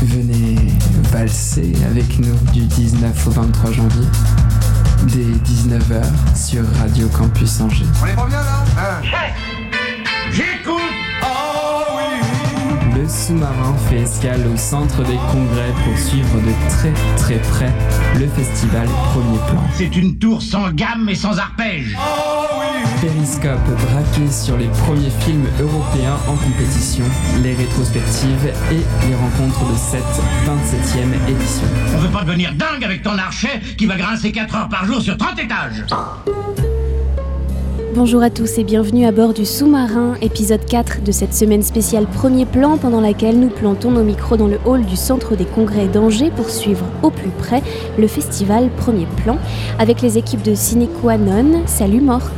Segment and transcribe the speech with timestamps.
[0.00, 0.54] Venez
[1.10, 4.06] valser avec nous du 19 au 23 janvier,
[5.08, 6.04] dès 19h
[6.36, 7.84] sur Radio Campus Angers.
[8.00, 9.02] On est pas bien là hein
[10.30, 10.82] J'écoute
[12.94, 17.72] Le sous-marin fait escale au centre des congrès pour suivre de très très près
[18.20, 19.64] le festival Premier Plan.
[19.74, 21.96] C'est une tour sans gamme et sans arpège.
[23.00, 27.04] Périscope braqué sur les premiers films européens en compétition,
[27.44, 30.02] les rétrospectives et les rencontres de cette
[30.44, 31.66] 27e édition.
[31.94, 35.00] On veut pas devenir dingue avec ton archet qui va grincer 4 heures par jour
[35.00, 35.84] sur 30 étages.
[37.94, 42.06] Bonjour à tous et bienvenue à bord du sous-marin, épisode 4 de cette semaine spéciale
[42.06, 45.86] Premier Plan pendant laquelle nous plantons nos micros dans le hall du centre des congrès
[45.86, 47.62] d'Angers pour suivre au plus près
[47.96, 49.38] le festival Premier Plan
[49.78, 51.62] avec les équipes de Ciné Non.
[51.66, 52.34] Salut Morc.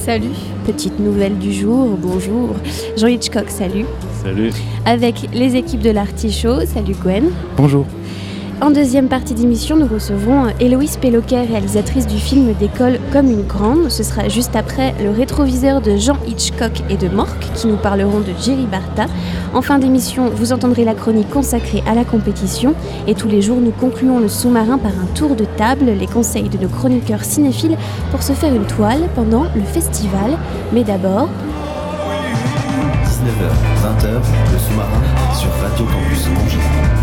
[0.00, 0.30] Salut.
[0.64, 2.56] Petite nouvelle du jour, bonjour.
[2.96, 3.84] Jean Hitchcock, salut.
[4.22, 4.50] Salut.
[4.86, 7.30] Avec les équipes de l'Artichaut, salut Gwen.
[7.58, 7.84] Bonjour.
[8.62, 13.90] En deuxième partie d'émission, nous recevrons Héloïse Péloquet, réalisatrice du film d'école Comme une grande.
[13.90, 18.20] Ce sera juste après le rétroviseur de Jean Hitchcock et de Morc qui nous parleront
[18.20, 19.06] de Jerry Barta.
[19.54, 22.74] En fin d'émission, vous entendrez la chronique consacrée à la compétition
[23.06, 26.50] et tous les jours, nous concluons le sous-marin par un tour de table, les conseils
[26.50, 27.78] de nos chroniqueurs cinéphiles
[28.10, 30.36] pour se faire une toile pendant le festival.
[30.74, 31.30] Mais d'abord,
[33.08, 33.48] 19h,
[33.82, 34.20] 20h,
[34.52, 35.02] le sous-marin
[35.34, 36.99] sur Radio Campus Angers.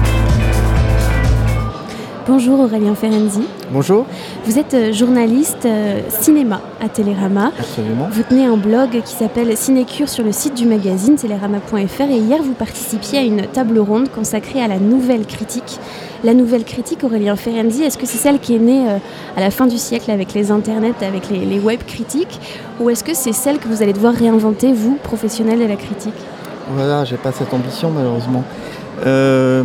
[2.27, 3.41] Bonjour Aurélien Ferenzi.
[3.71, 4.05] Bonjour.
[4.45, 7.51] Vous êtes euh, journaliste euh, cinéma à Télérama.
[7.57, 8.09] Absolument.
[8.11, 12.43] Vous tenez un blog qui s'appelle Cinécure sur le site du magazine télérama.fr et hier
[12.43, 15.79] vous participiez à une table ronde consacrée à la nouvelle critique.
[16.23, 18.97] La nouvelle critique, Aurélien Ferendi, est-ce que c'est celle qui est née euh,
[19.35, 22.39] à la fin du siècle avec les internets, avec les, les web critiques,
[22.79, 26.15] ou est-ce que c'est celle que vous allez devoir réinventer, vous, professionnel de la critique?
[26.71, 28.43] Voilà, j'ai pas cette ambition malheureusement.
[29.05, 29.63] Euh,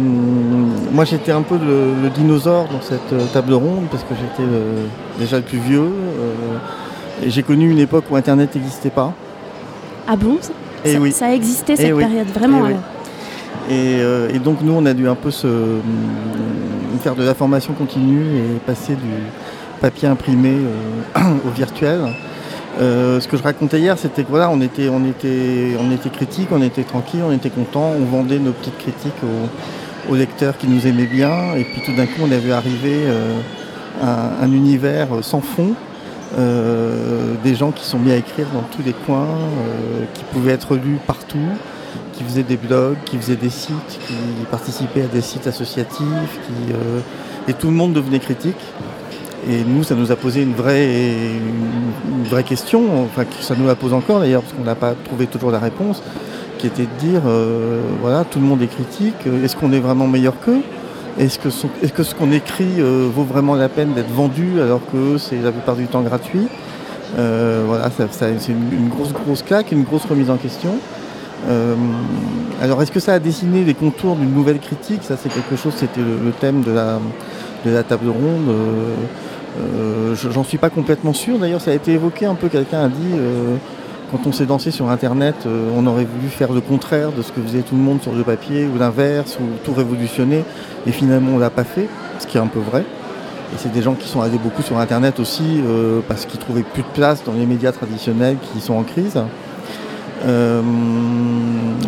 [0.92, 4.48] moi j'étais un peu le, le dinosaure dans cette euh, table ronde parce que j'étais
[4.48, 4.84] euh,
[5.18, 5.80] déjà le plus vieux.
[5.80, 9.12] euh, et j'ai connu une époque où Internet n'existait pas.
[10.08, 10.36] Ah bon?
[10.40, 10.50] Ça,
[10.84, 11.12] Eh ça- oui.
[11.12, 12.02] ça a existé cette Eh oui.
[12.04, 12.78] période, vraiment Eh oui.
[14.30, 15.46] Et, et donc nous on a dû un peu se,
[17.00, 19.12] faire de la formation continue et passer du
[19.80, 20.56] papier imprimé
[21.16, 22.00] au virtuel.
[22.80, 26.48] Euh, ce que je racontais hier, c'était que voilà, on était, on on était critique,
[26.50, 29.12] on était tranquille, on était content, on vendait nos petites critiques
[30.08, 33.02] aux, lecteurs qui nous aimaient bien, et puis tout d'un coup, on a vu arriver
[33.04, 33.38] euh,
[34.02, 35.74] un, un univers sans fond,
[36.38, 40.52] euh, des gens qui sont mis à écrire dans tous les coins, euh, qui pouvaient
[40.52, 41.38] être lus partout,
[42.14, 44.14] qui faisaient des blogs, qui faisaient des sites, qui
[44.50, 46.38] participaient à des sites associatifs,
[47.48, 48.56] et tout le monde devenait critique.
[49.50, 50.88] Et nous, ça nous a posé une vraie,
[52.30, 55.50] vraie question, enfin ça nous la pose encore d'ailleurs, parce qu'on n'a pas trouvé toujours
[55.50, 56.00] la réponse,
[56.58, 59.80] qui était de dire, euh, voilà, tout le monde est critique, euh, est-ce qu'on est
[59.80, 60.60] vraiment meilleur qu'eux?
[61.18, 61.48] Est-ce que,
[61.82, 65.42] est-ce que ce qu'on écrit euh, vaut vraiment la peine d'être vendu alors que c'est
[65.42, 66.46] la plupart du temps gratuit?
[67.16, 70.76] Voilà, c'est une, grosse, grosse claque, une grosse remise en question.
[72.62, 75.02] Alors, est-ce que ça a dessiné les contours d'une nouvelle critique?
[75.02, 77.00] Ça, c'est quelque chose, c'était le, le thème de la,
[77.66, 78.48] de la table ronde.
[79.60, 81.38] Euh, je- J'en suis pas complètement sûr.
[81.38, 82.48] D'ailleurs, ça a été évoqué un peu.
[82.48, 83.56] Quelqu'un a dit euh,
[84.10, 87.32] quand on s'est dansé sur Internet, euh, on aurait voulu faire le contraire de ce
[87.32, 90.44] que faisait tout le monde sur le papier, ou l'inverse, ou tout révolutionner.
[90.86, 92.80] Et finalement, on l'a pas fait, ce qui est un peu vrai.
[92.80, 95.60] Et c'est des gens qui sont allés beaucoup sur Internet aussi
[96.08, 99.18] parce qu'ils trouvaient plus de place dans les médias traditionnels qui sont en crise.
[100.24, 100.62] Euh,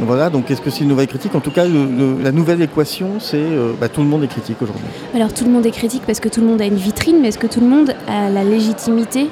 [0.00, 1.34] voilà, donc est-ce que c'est une nouvelle critique?
[1.34, 4.28] En tout cas, le- le- la nouvelle équation, c'est euh, bah, tout le monde est
[4.28, 4.84] critique aujourd'hui.
[5.14, 7.28] Alors tout le monde est critique parce que tout le monde a une vitrine, mais
[7.28, 9.28] est-ce que tout le monde a la légitimité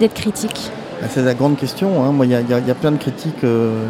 [0.00, 0.70] d'être critique?
[1.00, 2.04] Bah, C'est la grande question.
[2.04, 2.12] hein.
[2.12, 3.44] Moi, il y, a- y y plein de critiques.
[3.44, 3.84] euh,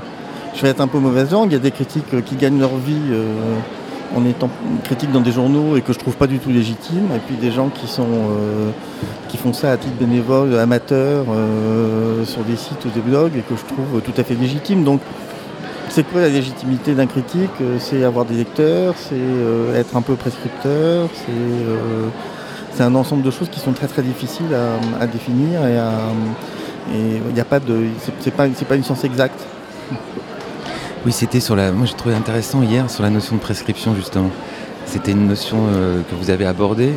[0.54, 1.50] je vais être un peu mauvaise langue.
[1.50, 2.98] Il y a des critiques qui gagnent leur vie
[4.16, 4.50] en étant
[4.84, 7.08] critiques dans des journaux et que je trouve pas du tout légitimes.
[7.14, 8.70] Et puis des gens qui sont euh,
[9.28, 13.40] qui font ça à titre bénévole, amateur, euh, sur des sites ou des blogs et
[13.40, 14.84] que je trouve tout à fait légitimes.
[14.84, 15.00] Donc
[15.88, 17.50] c'est quoi la légitimité d'un critique?
[17.78, 21.08] C'est avoir des lecteurs, c'est euh, être un peu prescripteur,
[22.72, 24.54] c'est un ensemble de choses qui sont très très difficiles
[25.00, 25.76] à, définir et
[26.92, 27.86] il n'y a pas de.
[28.20, 29.40] C'est pas une science exacte.
[31.06, 31.72] Oui, c'était sur la.
[31.72, 34.30] Moi, j'ai trouvé intéressant hier sur la notion de prescription justement.
[34.84, 36.92] C'était une notion euh, que vous avez abordée,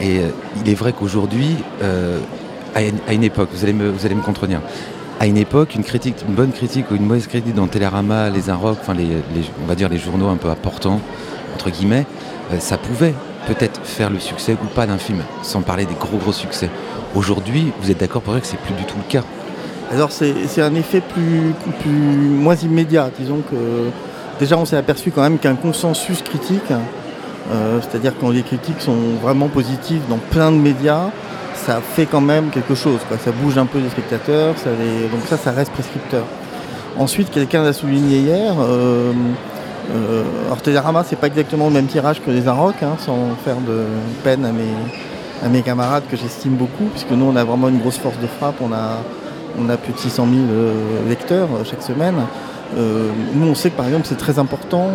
[0.00, 0.28] et euh,
[0.64, 2.18] il est vrai qu'aujourd'hui, euh,
[2.74, 2.82] à,
[3.12, 4.60] une, époque, vous allez me, vous contredire.
[5.20, 5.82] À une époque, une
[6.34, 9.74] bonne critique ou une mauvaise critique dans Télérama, les Inrocks, enfin les, les- on va
[9.74, 11.00] dire les journaux un peu importants
[11.54, 12.06] entre guillemets,
[12.58, 13.14] ça pouvait
[13.46, 16.70] peut-être faire le succès ou pas d'un film, sans parler des gros gros succès.
[17.14, 19.22] Aujourd'hui, vous êtes d'accord pour dire que c'est plus du tout le cas.
[19.92, 23.10] Alors c'est un effet plus, plus, moins immédiat.
[23.18, 23.90] Disons que
[24.40, 26.72] déjà on s'est aperçu quand même qu'un consensus critique,
[27.52, 31.10] euh, c'est-à-dire quand les critiques sont vraiment positives dans plein de médias,
[31.54, 33.00] ça fait quand même quelque chose.
[33.22, 36.24] Ça bouge un peu les spectateurs, ça donc ça, ça reste prescripteur.
[36.98, 38.54] Ensuite, quelqu'un l'a souligné hier.
[38.60, 39.12] Euh,
[39.94, 43.56] euh, alors Télérama, c'est pas exactement le même tirage que les Arocs, hein, sans faire
[43.56, 43.84] de
[44.24, 44.72] peine à mes,
[45.44, 48.26] à mes camarades que j'estime beaucoup, puisque nous on a vraiment une grosse force de
[48.26, 48.54] frappe.
[48.62, 48.98] On a,
[49.58, 52.14] on a plus de 600 000 euh, lecteurs euh, chaque semaine.
[52.76, 54.88] Euh, nous, on sait que par exemple, c'est très important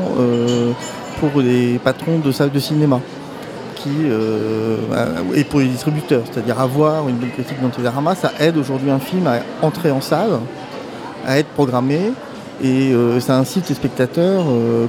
[1.19, 2.99] pour les patrons de salles de cinéma
[3.75, 3.91] qui,
[5.35, 6.23] et pour les distributeurs.
[6.31, 10.01] C'est-à-dire avoir une bonne critique dans Télérama, ça aide aujourd'hui un film à entrer en
[10.01, 10.39] salle,
[11.27, 12.13] à être programmé.
[12.63, 14.43] Et ça incite les spectateurs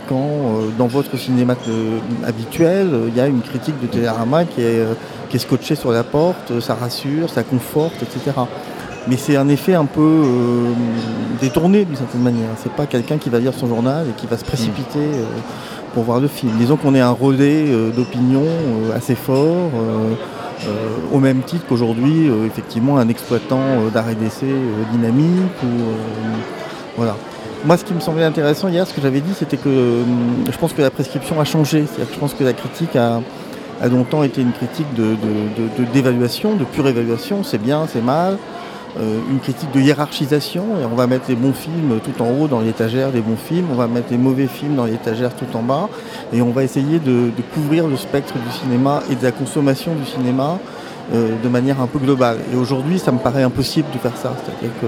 [0.08, 1.56] quand dans votre cinéma
[2.26, 4.82] habituel, il y a une critique de Télérama qui est,
[5.28, 8.32] qui est scotchée sur la porte, ça rassure, ça conforte, etc
[9.08, 10.72] mais c'est un effet un peu euh,
[11.40, 12.50] détourné d'une certaine manière.
[12.62, 15.24] C'est pas quelqu'un qui va lire son journal et qui va se précipiter euh,
[15.94, 16.52] pour voir le film.
[16.58, 18.44] Disons qu'on est un relais euh, d'opinion
[18.94, 19.70] assez fort,
[21.12, 23.60] au même titre qu'aujourd'hui, effectivement, un exploitant
[23.94, 24.52] d'arrêt d'essai
[24.92, 25.52] dynamique.
[26.96, 27.16] voilà.
[27.64, 30.02] Moi, ce qui me semblait intéressant hier, ce que j'avais dit, c'était que
[30.50, 31.84] je pense que la prescription a changé.
[31.98, 33.20] je pense que la critique a,
[33.88, 34.86] longtemps été une critique
[35.94, 37.44] d'évaluation, de, de pure évaluation.
[37.44, 38.36] C'est bien, c'est mal.
[39.00, 40.64] Euh, une critique de hiérarchisation.
[40.80, 43.66] Et on va mettre les bons films tout en haut dans l'étagère des bons films,
[43.70, 45.88] on va mettre les mauvais films dans l'étagère tout en bas,
[46.32, 50.04] et on va essayer de, couvrir le spectre du cinéma et de la consommation du
[50.04, 50.58] cinéma
[51.14, 52.38] euh, de manière un peu globale.
[52.52, 54.32] Et aujourd'hui, ça me paraît impossible de faire ça.
[54.42, 54.86] C'est-à-dire que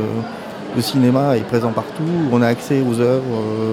[0.74, 2.02] le cinéma est présent partout,
[2.32, 3.72] on a accès aux œuvres euh,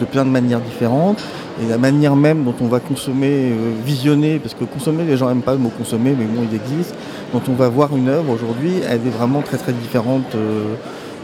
[0.00, 1.22] de plein de manières différentes.
[1.62, 3.52] Et la manière même dont on va consommer,
[3.84, 6.94] visionner, parce que consommer, les gens n'aiment pas le mot consommer, mais bon, il existe,
[7.32, 10.74] dont on va voir une œuvre aujourd'hui, elle est vraiment très très différente euh,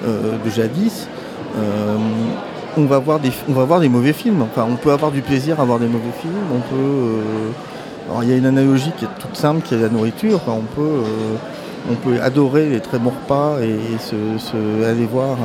[0.06, 1.08] euh, de jadis.
[1.56, 1.96] Euh,
[2.76, 4.42] on va, voir des, mauvais films.
[4.42, 6.34] Enfin, on peut avoir du plaisir à voir des mauvais films.
[6.52, 7.20] On peut,
[8.08, 10.40] alors il y a une analogie qui est toute simple, qui est la nourriture.
[10.48, 11.04] on peut,
[11.88, 15.38] on peut adorer les très bons repas et, se, aller voir.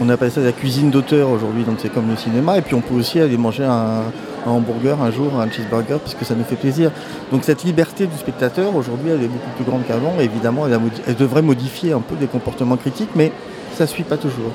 [0.00, 2.58] On appelle ça la cuisine d'auteur aujourd'hui, donc c'est comme le cinéma.
[2.58, 4.04] Et puis on peut aussi aller manger un,
[4.46, 6.90] hamburger un jour, un cheeseburger, puisque ça nous fait plaisir.
[7.32, 10.14] Donc cette liberté du spectateur, aujourd'hui, elle est beaucoup plus grande qu'avant.
[10.20, 13.32] Évidemment, elle, devrait modifier un peu des comportements critiques, mais
[13.76, 14.52] ça ne suit pas toujours.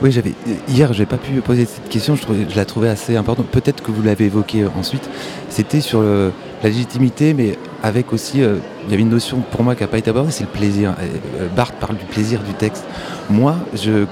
[0.00, 0.32] Oui, j'avais
[0.68, 2.14] hier, j'ai pas pu poser cette question.
[2.14, 3.46] Je, je la trouvais assez importante.
[3.46, 5.08] Peut-être que vous l'avez évoqué ensuite.
[5.48, 8.56] C'était sur la légitimité, mais avec aussi, euh,
[8.88, 10.94] il y avait une notion pour moi qui n'a pas été abordée, c'est le plaisir.
[10.98, 12.84] Euh, Barthes parle du plaisir du texte.
[13.28, 13.54] Moi,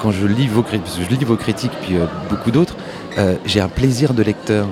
[0.01, 2.77] quand je lis vos, je lis vos critiques, puis euh, beaucoup d'autres,
[3.47, 4.69] j'ai un plaisir de lecteur.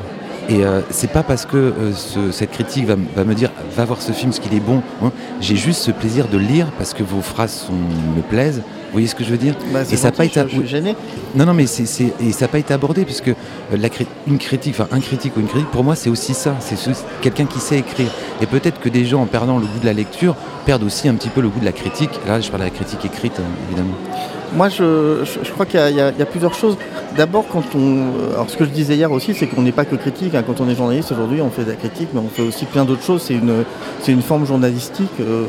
[0.48, 1.92] Et euh, c'est pas parce que euh,
[2.30, 4.82] cette critique va, me dire va voir ce film ce qu'il est bon.
[5.02, 5.10] Hein.
[5.40, 8.62] J'ai juste ce plaisir de lire parce que vos phrases me plaisent.
[8.94, 10.94] Vous voyez ce que je veux dire bah, Et ça pas été gêné.
[11.34, 13.34] Non non mais c'est et ça n'a pas été abordé puisque euh,
[13.76, 13.88] la
[14.28, 16.54] une critique, enfin un critique ou une critique pour moi c'est aussi ça.
[16.60, 16.76] C'est
[17.20, 18.12] quelqu'un qui sait écrire.
[18.40, 21.14] Et peut-être que des gens en perdant le goût de la lecture perdent aussi un
[21.16, 22.10] petit peu le goût de la critique.
[22.24, 23.96] Là je parle de la critique écrite évidemment.
[24.56, 26.76] Moi, je, crois qu'il y, a plusieurs choses.
[27.16, 28.32] D'abord, quand on.
[28.34, 30.34] Alors, ce que je disais hier aussi, c'est qu'on n'est pas que critique.
[30.34, 30.44] Hein.
[30.46, 32.84] Quand on est journaliste aujourd'hui, on fait de la critique, mais on fait aussi plein
[32.84, 33.22] d'autres choses.
[33.22, 33.64] C'est une,
[34.00, 35.10] c'est une forme journalistique.
[35.20, 35.44] Euh,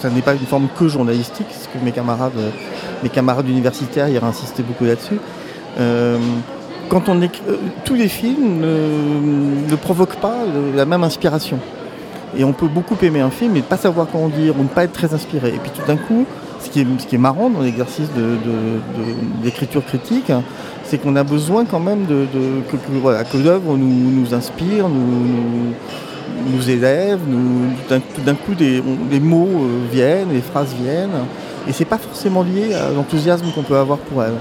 [0.00, 2.38] ça n'est pas une forme que journalistique, ce que mes camarades,
[3.02, 5.18] mes camarades universitaires hier insistaient beaucoup là-dessus.
[5.78, 6.18] Euh,
[6.88, 10.36] quand on est, euh, tous les films ne, ne provoquent pas
[10.74, 11.58] la même inspiration.
[12.38, 14.68] Et on peut beaucoup aimer un film et ne pas savoir comment dire ou ne
[14.68, 15.48] pas être très inspiré.
[15.48, 16.26] Et puis tout d'un coup,
[16.66, 18.08] ce qui est, marrant dans l'exercice
[19.42, 20.32] d'écriture critique,
[20.84, 22.26] c'est qu'on a besoin quand même de,
[22.70, 25.74] que, l'œuvre nous, inspire, nous,
[26.50, 27.20] nous, élève,
[27.88, 28.82] tout d'un coup des,
[29.20, 31.24] mots euh, viennent, les phrases viennent,
[31.68, 34.34] et c'est pas forcément lié à l'enthousiasme qu'on peut avoir pour elle.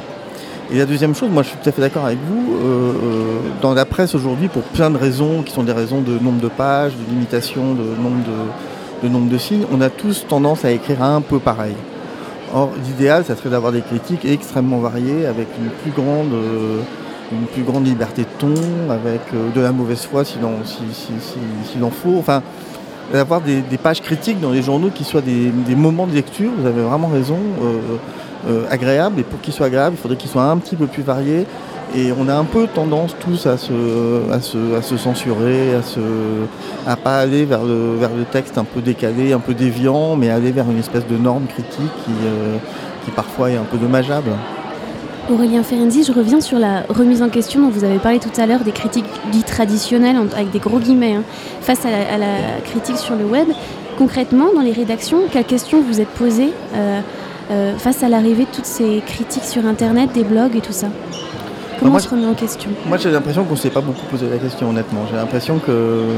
[0.71, 3.39] Et la deuxième chose, moi je suis tout à fait d'accord avec vous, euh, euh,
[3.61, 6.47] dans la presse aujourd'hui, pour plein de raisons, qui sont des raisons de nombre de
[6.47, 11.39] pages, de limitation, de nombre de signes, on a tous tendance à écrire un peu
[11.39, 11.75] pareil.
[12.55, 16.79] Or, l'idéal, ça serait d'avoir des critiques extrêmement variées, avec une plus grande, euh,
[17.33, 18.53] une plus grande liberté de ton,
[18.89, 22.17] avec euh, de la mauvaise foi s'il en, faut.
[22.17, 22.41] Enfin,
[23.11, 26.81] d'avoir des, pages critiques dans les journaux qui soient des, moments de lecture, vous avez
[26.81, 27.39] vraiment raison,
[28.47, 29.19] euh, agréables.
[29.19, 31.45] Et pour qu'ils soient agréables, il faudrait qu'ils soient un petit peu plus variés
[31.93, 35.99] et on a un peu tendance tous à se, à se, censurer, à se
[36.87, 40.29] à pas aller vers le, vers le texte un peu décalé, un peu déviant, mais
[40.29, 42.57] aller vers une espèce de norme critique qui, euh,
[43.03, 44.31] qui parfois est un peu dommageable.
[45.31, 48.45] Aurélien Ferendi, je reviens sur la remise en question dont vous avez parlé tout à
[48.45, 51.23] l'heure des critiques dites traditionnelles, avec des gros guillemets, hein,
[51.61, 53.47] face à la, critique sur le web.
[53.97, 56.99] Concrètement, dans les rédactions, quelles questions vous êtes posées euh,
[57.49, 60.87] euh, face à l'arrivée de toutes ces critiques sur Internet, des blogs et tout ça?
[61.79, 62.69] Comment moi, on se remet en question?
[62.87, 65.01] Moi j'ai l'impression qu'on ne s'est pas beaucoup posé la question honnêtement.
[65.09, 66.17] J'ai l'impression que euh,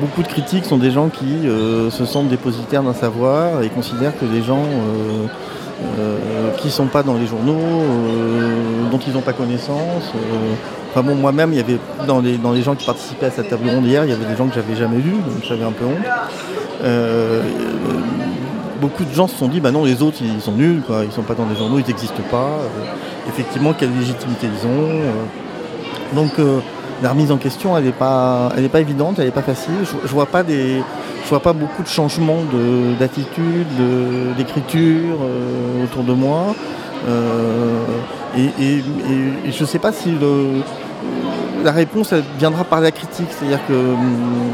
[0.00, 4.16] beaucoup de critiques sont des gens qui euh, se sentent dépositaires d'un savoir et considèrent
[4.18, 5.26] que des gens euh,
[5.98, 7.58] euh, qui ne sont pas dans les journaux,
[8.90, 10.12] dont ils n'ont pas connaissance.
[10.90, 13.48] Enfin bon, moi-même, il y avait dans les, dans les gens qui participaient à cette
[13.48, 15.72] table ronde hier, il y avait des gens que j'avais jamais vus, donc j'avais un
[15.72, 15.96] peu honte.
[18.80, 21.04] Beaucoup de gens se sont dit, bah non, les autres, ils sont nuls, quoi.
[21.04, 22.58] ils sont pas dans les journaux, ils n'existent pas.
[23.28, 24.88] Effectivement, quelle légitimité ils ont.
[24.90, 26.14] euh.
[26.14, 26.58] Donc euh,
[27.02, 29.74] la remise en question, elle n'est pas, pas évidente, elle n'est pas facile.
[29.82, 30.42] Je, je vois pas
[31.28, 36.54] vois pas beaucoup de changements de- d'attitude, de- d'écriture euh, autour de moi.
[38.36, 38.82] Et,
[39.50, 40.16] je ne sais pas si
[41.64, 43.28] la réponse viendra par la critique.
[43.30, 44.52] C'est-à-dire que hum,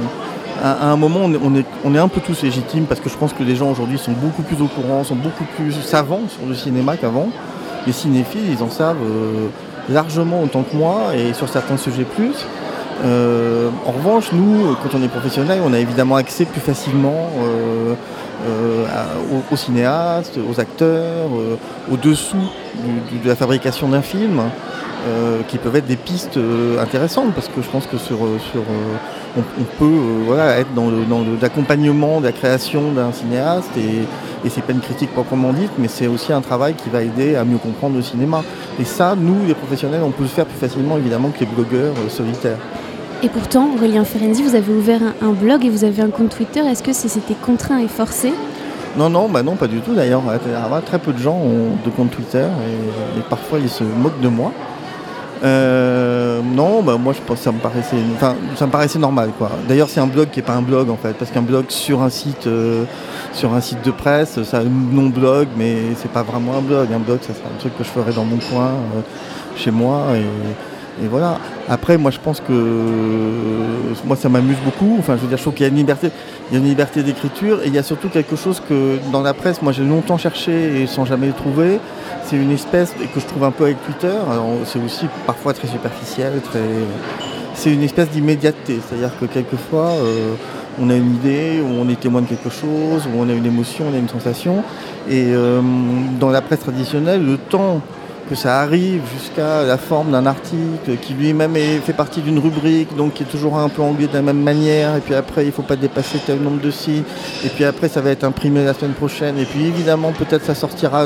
[0.63, 3.33] à, un moment, on, est, on est un peu tous légitimes parce que je pense
[3.33, 6.55] que les gens aujourd'hui sont beaucoup plus au courant, sont beaucoup plus savants sur le
[6.55, 7.29] cinéma qu'avant.
[7.87, 9.49] Les cinéphiles, ils en savent euh,
[9.89, 12.47] largement autant que moi et sur certains sujets plus.
[13.05, 17.95] Euh, en revanche, nous, quand on est professionnel, on a évidemment accès plus facilement euh,
[18.47, 18.85] euh,
[19.33, 21.57] aux, aux cinéastes, aux acteurs, euh,
[21.93, 22.37] au-dessous
[22.85, 24.41] du- du- de la fabrication d'un film,
[25.09, 26.39] euh, qui peuvent être des pistes
[26.81, 28.19] intéressantes, parce que je pense que sur,
[28.53, 28.63] sur,
[29.37, 29.43] on,
[29.79, 30.91] peut voilà, être dans
[31.41, 34.03] l'accompagnement de la création d'un cinéaste, et,
[34.47, 37.35] et c'est pas une critique proprement dite, mais c'est aussi un travail qui va aider
[37.37, 38.43] à mieux comprendre le cinéma.
[38.79, 41.95] Et ça, nous, les professionnels, on peut le faire plus facilement, évidemment, que les blogueurs
[42.09, 42.59] solitaires.
[43.23, 46.61] Et pourtant, Aurélien Ferenczi, vous avez ouvert un, blog et vous avez un compte Twitter.
[46.61, 48.33] Est-ce que c'était contraint et forcé?
[48.97, 50.23] Non, non, bah non, pas du tout d'ailleurs.
[50.87, 52.47] Très peu de gens ont de compte Twitter
[53.17, 54.53] et, parfois ils se moquent de moi.
[55.43, 59.31] Euh, non, bah moi je pense que ça me paraissait, enfin, ça me paraissait normal
[59.39, 59.51] quoi.
[59.67, 62.03] D'ailleurs c'est un blog qui est pas un blog en fait, parce qu'un blog sur
[62.03, 62.85] un site, euh,
[63.33, 66.89] sur un site de presse, ça nom blog, mais c'est pas vraiment un blog.
[66.93, 69.01] Un blog, ça serait un truc que je ferais dans mon coin, euh,
[69.57, 70.09] chez moi
[71.03, 71.39] et voilà.
[71.69, 72.53] Après, moi je pense que
[74.05, 74.97] moi ça m'amuse beaucoup.
[74.99, 76.11] Enfin, je veux dire, trouve qu'il y a une liberté,
[76.51, 79.23] il y a une liberté d'écriture et il y a surtout quelque chose que dans
[79.23, 81.79] la presse, moi j'ai longtemps cherché et sans jamais le trouver.
[82.25, 84.15] C'est une espèce que je trouve un peu avec Twitter.
[84.65, 86.61] C'est aussi parfois très superficiel, très.
[87.55, 90.35] C'est une espèce d'immédiateté, c'est-à-dire que quelquefois euh,
[90.81, 93.87] on a une idée, on est témoin de quelque chose, ou on a une émotion,
[93.91, 94.63] on a une sensation.
[95.09, 95.61] Et euh,
[96.19, 97.83] dans la presse traditionnelle, le temps
[98.29, 103.15] que ça arrive jusqu'à la forme d'un article qui lui-même fait partie d'une rubrique, donc
[103.15, 105.53] qui est toujours un peu anglais de la même manière, et puis après il ne
[105.53, 107.07] faut pas dépasser tel nombre de sites,
[107.45, 110.55] et puis après ça va être imprimé la semaine prochaine, et puis évidemment peut-être ça
[110.55, 111.05] sortira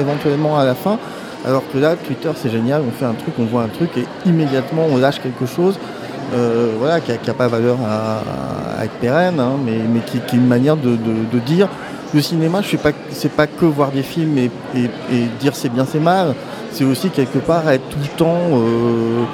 [0.00, 0.98] éventuellement à la fin,
[1.46, 4.04] alors que là Twitter c'est génial, on fait un truc, on voit un truc, et
[4.28, 5.78] immédiatement on lâche quelque chose,
[6.34, 10.46] euh, voilà, qui n'a pas valeur à, être pérenne, hein, mais, mais qui, est une
[10.46, 10.96] manière de,
[11.46, 11.68] dire
[12.14, 14.50] le cinéma, je sais pas, c'est pas que voir des films et
[15.40, 16.34] dire c'est bien, c'est mal.
[16.76, 18.36] C'est aussi quelque part être tout le temps.
[18.52, 19.24] euh,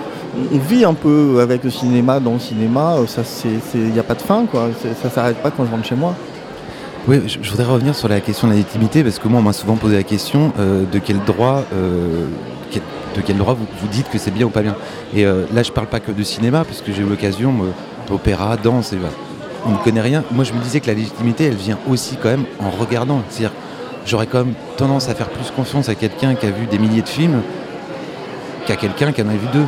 [0.55, 2.95] on vit un peu avec le cinéma dans le cinéma.
[2.99, 4.69] euh, il n'y a pas de fin, quoi.
[5.03, 6.15] Ça s'arrête pas quand je rentre chez moi.
[7.09, 9.53] Oui, je, voudrais revenir sur la question de la légitimité parce que moi, on m'a
[9.53, 12.27] souvent posé la question euh, de quel droit, euh,
[13.17, 14.77] de quel droit vous, vous dites que c'est bien ou pas bien.
[15.13, 17.67] Et euh, là, je parle pas que de cinéma parce que j'ai eu l'occasion, moi,
[18.09, 18.95] opéra, danse,
[19.67, 20.23] on ne connaît rien.
[20.31, 23.21] Moi, je me disais que la légitimité, elle vient aussi quand même en regardant.
[23.31, 23.53] C'est-à-dire,
[24.07, 27.03] j'aurais quand même tendance à faire plus confiance à quelqu'un qui a vu des milliers
[27.03, 27.41] de films
[28.67, 29.65] qu'à quelqu'un qui en a vu deux.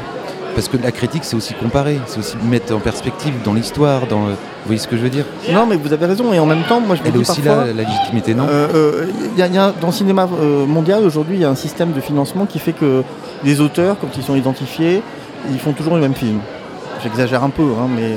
[0.55, 4.21] Parce que la critique, c'est aussi comparer, c'est aussi mettre en perspective dans l'histoire, dans.
[4.21, 4.37] Vous
[4.67, 5.25] voyez ce que je veux dire?
[5.53, 6.33] Non, mais vous avez raison.
[6.33, 7.65] Et en même temps, moi, je me Elle est aussi parfois.
[7.67, 8.45] là, la légitimité, non?
[8.49, 11.45] Euh, euh, y a- il y a- dans le cinéma euh, mondial aujourd'hui, il y
[11.45, 13.03] a un système de financement qui fait que
[13.43, 15.03] les auteurs, quand ils sont identifiés,
[15.51, 16.39] ils font toujours le même film.
[17.03, 18.13] J'exagère un peu, hein, mais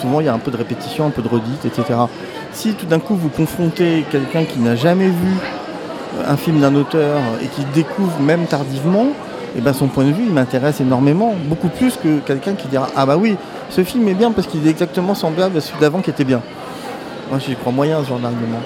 [0.00, 1.84] souvent il y a un peu de répétition, un peu de redite, etc.
[2.52, 5.36] Si tout d'un coup vous confrontez quelqu'un qui n'a jamais vu
[6.26, 9.08] un film d'un auteur et qui découvre même tardivement,
[9.56, 12.88] eh ben son point de vue il m'intéresse énormément, beaucoup plus que quelqu'un qui dira
[12.96, 13.36] ah bah oui,
[13.70, 16.42] ce film est bien parce qu'il est exactement semblable à celui d'avant qui était bien.
[17.30, 18.60] Moi j'y crois moyen ce genre d'argument.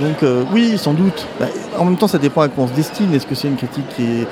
[0.00, 1.26] Donc euh, oui, sans doute.
[1.38, 1.46] Bah,
[1.78, 3.12] en même temps, ça dépend à quoi on se destine.
[3.14, 4.24] Est-ce que c'est une critique qui,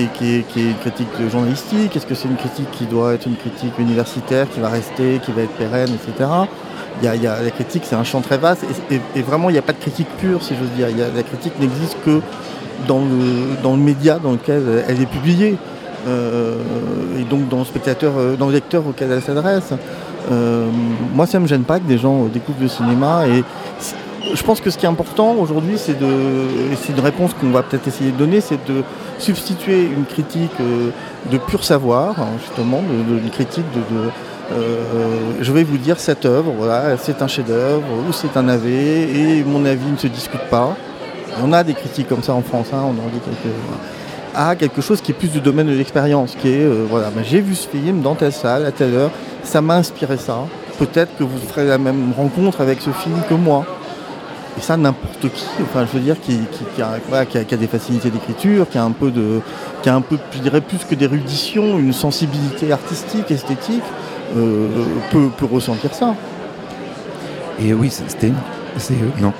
[0.00, 1.96] est, qui est une critique journalistique?
[1.96, 5.32] Est-ce que c'est une critique qui doit être une critique universitaire, qui va rester, qui
[5.32, 6.28] va être pérenne, etc.
[7.02, 8.64] Y a, la critique, c'est un champ très vaste.
[8.90, 10.88] Et, vraiment, il n'y a pas de critique pure, si j'ose dire.
[11.14, 12.20] La critique n'existe que
[12.86, 15.56] dans le, dans le média dans lequel elle est publiée.
[16.06, 16.54] Euh,
[17.18, 19.72] et donc dans le spectateur, euh, dans le lecteur auquel elle s'adresse.
[20.30, 20.66] Euh,
[21.14, 23.26] moi, ça me gêne pas que des gens découvrent le cinéma.
[23.26, 23.42] Et
[24.34, 26.12] je pense que ce qui est important aujourd'hui, c'est de,
[26.80, 28.82] c'est une réponse qu'on va peut-être essayer de donner, c'est de
[29.18, 30.52] substituer une critique
[31.30, 34.10] de pur savoir, hein, justement, une critique de,
[34.50, 36.52] je vais vous dire cette œuvre,
[37.00, 40.76] c'est un chef-d'œuvre ou c'est un AV et mon avis ne se discute pas.
[41.42, 43.54] on a des critiques comme ça en France, hein, on en dit quelque,
[44.34, 47.24] à quelque chose qui est plus du domaine de l'expérience, qui est, euh, voilà, ben,
[47.24, 49.10] j'ai vu ce film dans telle salle, à telle heure,
[49.42, 50.38] ça m'a inspiré ça.
[50.78, 53.64] Peut-être que vous ferez la même rencontre avec ce film que moi.
[54.56, 56.40] Et ça, n'importe qui, enfin, je veux dire, qui,
[56.80, 59.40] a, des facilités d'écriture, qui a un peu de,
[59.82, 64.17] qui a un peu, je dirais, plus que d'érudition, une sensibilité artistique, esthétique, euh,
[65.10, 66.14] peut, peut ressentir ça.
[67.62, 68.34] Et oui, c'est- c'était une,
[68.76, 69.32] c'est, euh, non,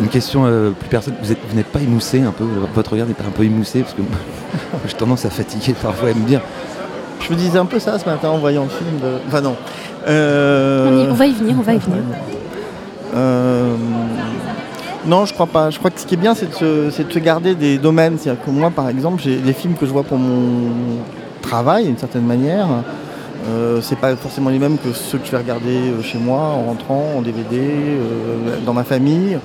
[0.00, 1.14] une question euh, plus personne.
[1.22, 3.80] Vous êtes- vous n'êtes pas émoussé un peu Votre regard n'est pas un peu émoussé
[3.80, 4.10] Parce que moi,
[4.86, 6.40] j'ai tendance à fatiguer parfois et me dire
[7.20, 8.98] Je me disais un peu ça ce matin en voyant le film.
[9.02, 9.18] De...
[9.28, 9.56] Enfin non.
[10.08, 11.98] Euh, On, y- on va y venir, on va y venir.
[13.14, 13.74] Euh,
[15.06, 15.70] Non, je crois pas.
[15.70, 17.78] Je crois que ce qui est bien, c'est de, se- c'est de se garder des
[17.78, 18.16] domaines.
[18.18, 20.70] C'est-à-dire que moi, par exemple, j'ai les films que je vois pour mon
[21.42, 22.66] travail, d'une certaine manière.
[23.48, 26.38] Euh, c'est pas forcément les mêmes que ceux que je vais regarder euh, chez moi
[26.38, 29.38] en rentrant en DVD, euh, dans ma famille.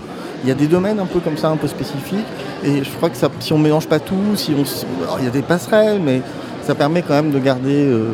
[0.44, 2.26] Il y a des domaines un peu comme ça, un peu spécifiques.
[2.64, 4.64] Et je crois que si on mélange pas tout, si on,
[5.20, 6.22] il y a des passerelles, mais
[6.64, 7.86] ça permet quand même de garder.
[7.86, 8.06] euh,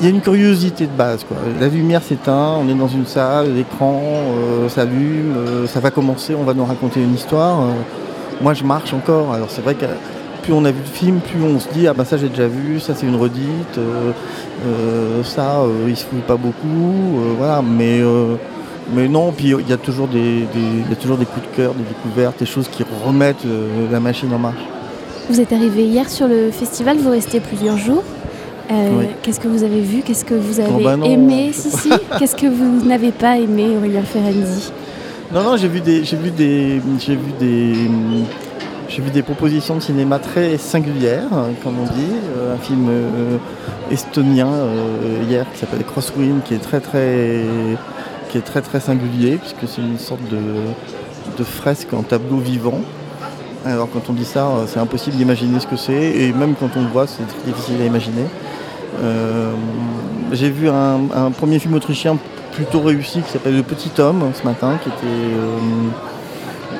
[0.00, 1.24] il y a une curiosité de base.
[1.24, 1.36] Quoi.
[1.60, 4.00] La lumière s'éteint, on est dans une salle, l'écran
[4.68, 7.58] s'allume, ça va commencer, on va nous raconter une histoire.
[8.40, 9.34] Moi, je marche encore.
[9.34, 9.84] Alors, c'est vrai que
[10.44, 12.46] plus on a vu le film, plus on se dit ah bah ça j'ai déjà
[12.46, 14.12] vu, ça c'est une redite, euh,
[14.66, 17.62] euh, ça euh, il se fout pas beaucoup, voilà.
[17.62, 18.00] Mais
[18.94, 20.46] mais non, puis il y a toujours des,
[20.88, 23.46] y a toujours des coups de cœur, des découvertes, des choses qui remettent
[23.90, 24.62] la machine en marche.
[25.30, 28.02] Vous êtes arrivé hier sur le festival, vous restez plusieurs jours.
[28.70, 29.06] Euh, Oui.
[29.22, 31.90] Qu'est-ce que vous avez vu Qu'est-ce que vous avez Oh bah non, aimé Si, si.
[32.18, 34.70] Qu'est-ce que vous n'avez pas aimé, Aurélien Ferendi
[35.32, 37.74] Non, non, j'ai vu des, j'ai vu des, j'ai vu des,
[38.94, 42.12] j'ai vu des propositions de cinéma très singulières, hein, comme on dit.
[42.36, 43.38] Euh, un film euh,
[43.90, 47.40] estonien euh, hier qui s'appelle Crosswind, qui est très très,
[48.28, 50.38] qui est très très singulier puisque c'est une sorte de,
[51.36, 52.80] de fresque en tableau vivant.
[53.64, 56.82] Alors quand on dit ça, c'est impossible d'imaginer ce que c'est, et même quand on
[56.82, 58.26] le voit, c'est très difficile à imaginer.
[60.32, 62.16] J'ai vu un, premier film autrichien
[62.52, 66.13] plutôt réussi qui s'appelle Le Petit Homme ce matin, qui était.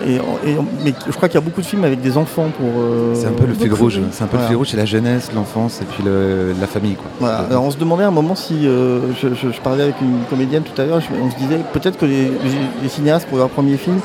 [0.06, 2.66] Et, et- mais je crois qu'il y a beaucoup de films avec des enfants pour.
[2.78, 4.00] euh, C'est un peu le fil rouge.
[4.12, 6.94] C'est un peu le fil rouge, c'est la jeunesse, l'enfance et puis le- la famille.
[6.94, 7.06] Quoi.
[7.20, 7.38] Voilà.
[7.50, 8.66] Alors on se demandait à un moment si.
[8.66, 11.98] euh, je, je- je parlais avec une comédienne tout à l'heure, on se disait peut-être
[11.98, 12.30] que les,
[12.88, 13.98] cinéastes pour leur premier film,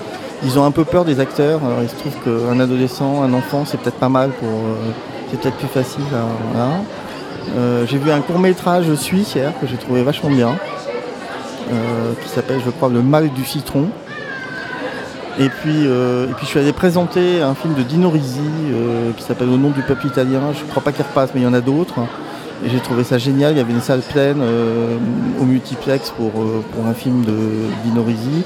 [0.44, 1.60] ils ont un peu peur des acteurs.
[1.66, 4.48] Alors il se trouve qu'un adolescent, un enfant, c'est peut-être pas mal pour.
[4.50, 4.76] euh,
[5.32, 6.02] c'est peut-être plus facile.
[6.54, 6.70] voilà.
[7.58, 10.56] Euh, j'ai vu un court métrage suisse hier que j'ai trouvé vachement bien,
[12.22, 13.86] qui s'appelle, je crois, Le mal du citron.
[15.40, 19.12] Et puis, euh, et puis je suis allé présenter un film de Dino Risi euh,
[19.16, 20.42] qui s'appelle Au nom du peuple italien.
[20.54, 22.00] Je ne crois pas qu'il repasse, mais il y en a d'autres.
[22.66, 23.54] Et j'ai trouvé ça génial.
[23.54, 24.98] Il y avait une salle pleine euh,
[25.40, 27.38] au multiplex pour, pour un film de
[27.86, 28.44] Dino Risi.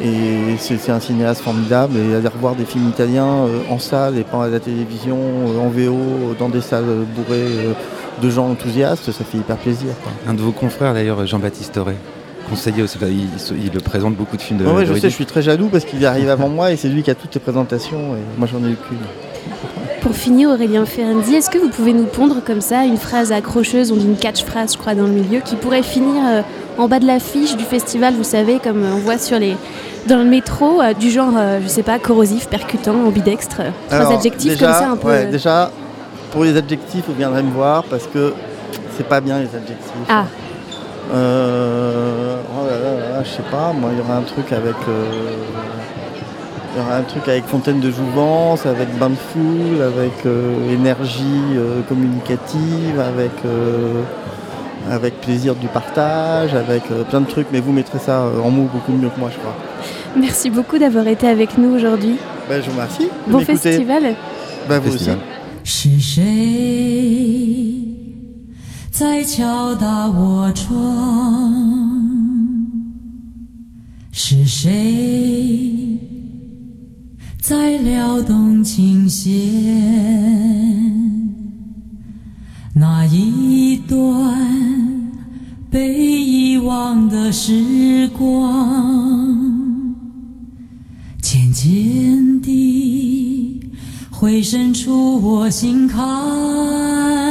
[0.00, 1.94] Et c'est un cinéaste formidable.
[1.98, 5.18] Et aller revoir des films italiens en salle et pas à la télévision,
[5.60, 7.74] en VO, dans des salles bourrées
[8.22, 9.88] de gens enthousiastes, ça fait hyper plaisir.
[10.28, 11.96] Un de vos confrères d'ailleurs, Jean-Baptiste Auré,
[12.48, 13.20] conseiller aussi, enfin, il,
[13.56, 14.64] il- il le présente beaucoup de films de.
[14.66, 17.02] Ouais, je sais, je suis très jaloux parce qu'il arrive avant moi et c'est lui
[17.02, 18.14] qui a toutes les présentations.
[18.16, 18.98] Et moi, j'en ai eu qu'une.
[20.00, 23.92] Pour finir, Aurélien Ferendi, est-ce que vous pouvez nous pondre comme ça une phrase accrocheuse,
[23.92, 26.42] dit une catchphrase, je crois, dans le milieu, qui pourrait finir euh,
[26.78, 29.56] en bas de l'affiche du festival, vous savez, comme euh, on voit sur les
[30.06, 33.56] dans le métro, euh, du genre, euh, je sais pas, corrosif, percutant, ambidextre.
[33.60, 35.08] euh, Trois Alors, adjectifs déjà, comme ça un peu.
[35.08, 35.72] ouais, euh, déjà,
[36.30, 38.32] pour les adjectifs, vous viendrez me voir parce que
[38.96, 39.90] c'est pas bien les adjectifs.
[40.08, 40.26] Ah,
[41.14, 44.52] Euh, oh là là là là, je sais pas, moi il y aura un truc
[44.52, 44.74] avec.
[44.88, 45.04] euh,
[46.74, 50.72] il y aura un truc avec Fontaine de Jouvence, avec Bain de Foule, avec euh,
[50.74, 54.02] énergie euh, communicative, avec, euh,
[54.90, 58.50] avec plaisir du partage, avec euh, plein de trucs, mais vous mettrez ça euh, en
[58.50, 59.54] mots beaucoup mieux que moi, je crois.
[60.18, 62.18] merci beaucoup d'avoir été avec nous aujourd'hui.
[62.48, 63.08] Ben, je vous remercie.
[63.26, 64.14] Bon festival.
[64.68, 65.16] Ben, vous Festival.
[65.64, 65.96] aussi.
[68.98, 71.52] 在敲打我窗？
[74.10, 75.98] 是谁
[77.38, 79.30] 在撩动琴弦？
[82.72, 85.12] 那一段
[85.70, 85.92] 被
[86.24, 89.44] 遗忘的时光。
[91.20, 93.60] 渐渐地
[94.10, 97.25] 回渗出我心坎。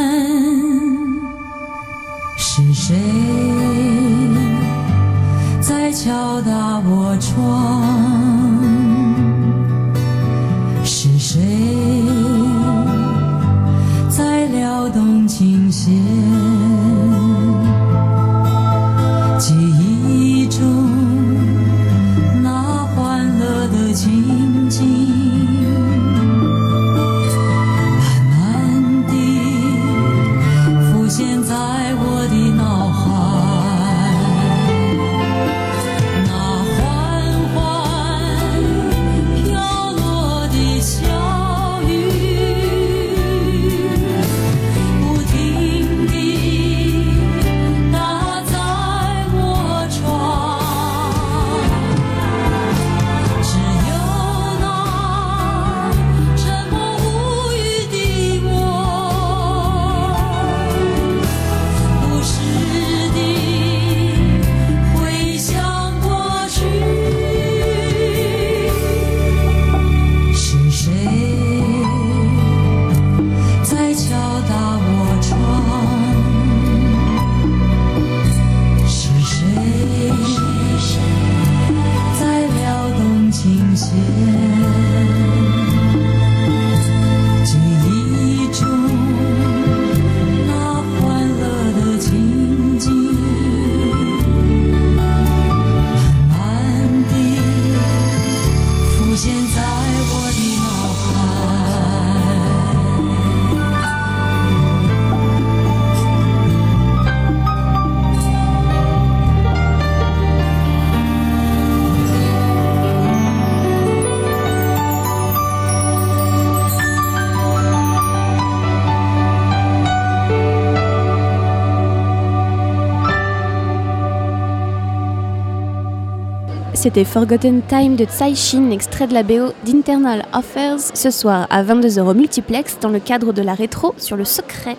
[126.86, 131.64] C'était Forgotten Time de Tsai Shin, extrait de la BO d'Internal Affairs, ce soir à
[131.64, 134.78] 22h au multiplex dans le cadre de la rétro sur le secret.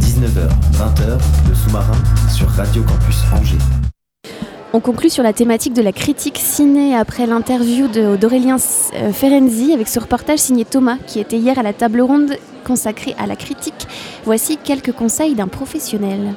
[0.00, 1.18] 19h, 20h,
[1.50, 1.92] le sous-marin
[2.34, 3.58] sur Radio Campus Angers.
[4.72, 8.56] On conclut sur la thématique de la critique ciné après l'interview de- d'Aurélien
[8.94, 13.14] euh, Ferenzi avec ce reportage signé Thomas qui était hier à la table ronde consacrée
[13.18, 13.86] à la critique.
[14.24, 16.32] Voici quelques conseils d'un professionnel.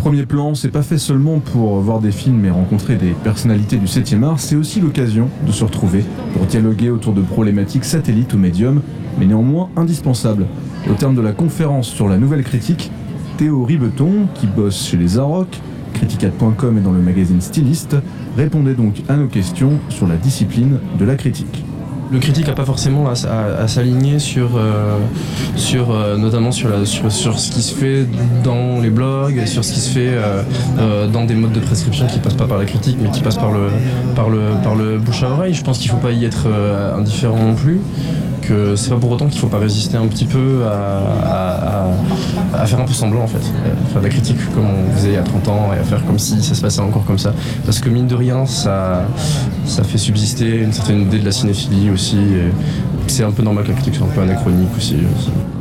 [0.00, 3.84] Premier plan, c'est pas fait seulement pour voir des films et rencontrer des personnalités du
[3.84, 8.38] 7e art, c'est aussi l'occasion de se retrouver pour dialoguer autour de problématiques satellites ou
[8.38, 8.80] médiums,
[9.18, 10.46] mais néanmoins indispensables.
[10.90, 12.90] Au terme de la conférence sur la nouvelle critique,
[13.36, 15.60] Théo Ribeton, qui bosse chez les Arocs,
[15.92, 17.96] criticat.com et dans le magazine Styliste,
[18.38, 21.62] répondait donc à nos questions sur la discipline de la critique.
[22.12, 24.96] Le critique n'a pas forcément à, s'aligner sur, euh,
[25.54, 28.04] sur euh, notamment sur, sur, ce qui se fait
[28.42, 32.18] dans les blogs, sur ce qui se fait euh, dans des modes de prescription qui
[32.18, 33.68] passent pas par la critique, mais qui passent par le,
[34.16, 35.54] par le, par le bouche à oreille.
[35.54, 36.48] Je pense qu'il faut pas y être
[36.98, 37.80] indifférent non plus.
[38.42, 41.86] Que c'est pas pour autant qu'il faut pas résister un petit peu à,
[42.54, 43.38] à- faire un peu semblant en fait,
[43.92, 46.04] faire de la critique comme on faisait il y a 30 ans et à faire
[46.04, 47.32] comme si ça se passait encore comme ça.
[47.64, 49.02] Parce que mine de rien, ça,
[49.66, 51.99] ça fait subsister une certaine idée de la cinéphilie aussi.
[53.06, 54.96] C'est un peu normal que la critique soit un peu anachronique aussi.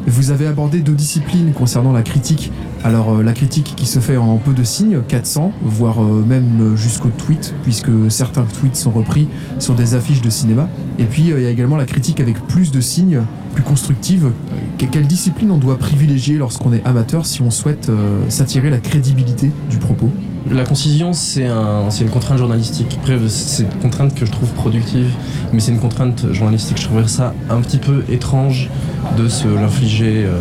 [0.08, 2.52] Vous avez abordé deux disciplines concernant la critique.
[2.84, 6.76] Alors euh, la critique qui se fait en peu de signes, 400, voire euh, même
[6.76, 9.28] jusqu'au tweet, puisque certains tweets sont repris
[9.60, 10.70] sur des affiches de cinéma.
[11.00, 13.22] Et puis euh, il y a également la critique avec plus de signes,
[13.54, 14.30] plus constructive.
[14.78, 17.92] Que- quelle discipline on doit privilégier lorsqu'on est amateur si on souhaite
[18.30, 20.10] s'attirer la crédibilité du propos?
[20.52, 22.98] La concision, c'est un, une contrainte journalistique.
[23.28, 25.12] C'est une contrainte que je trouve productive,
[25.54, 26.78] mais c'est une contrainte journalistique.
[26.80, 28.70] Je trouverais ça un petit peu étrange
[29.18, 30.40] de se l'infliger euh,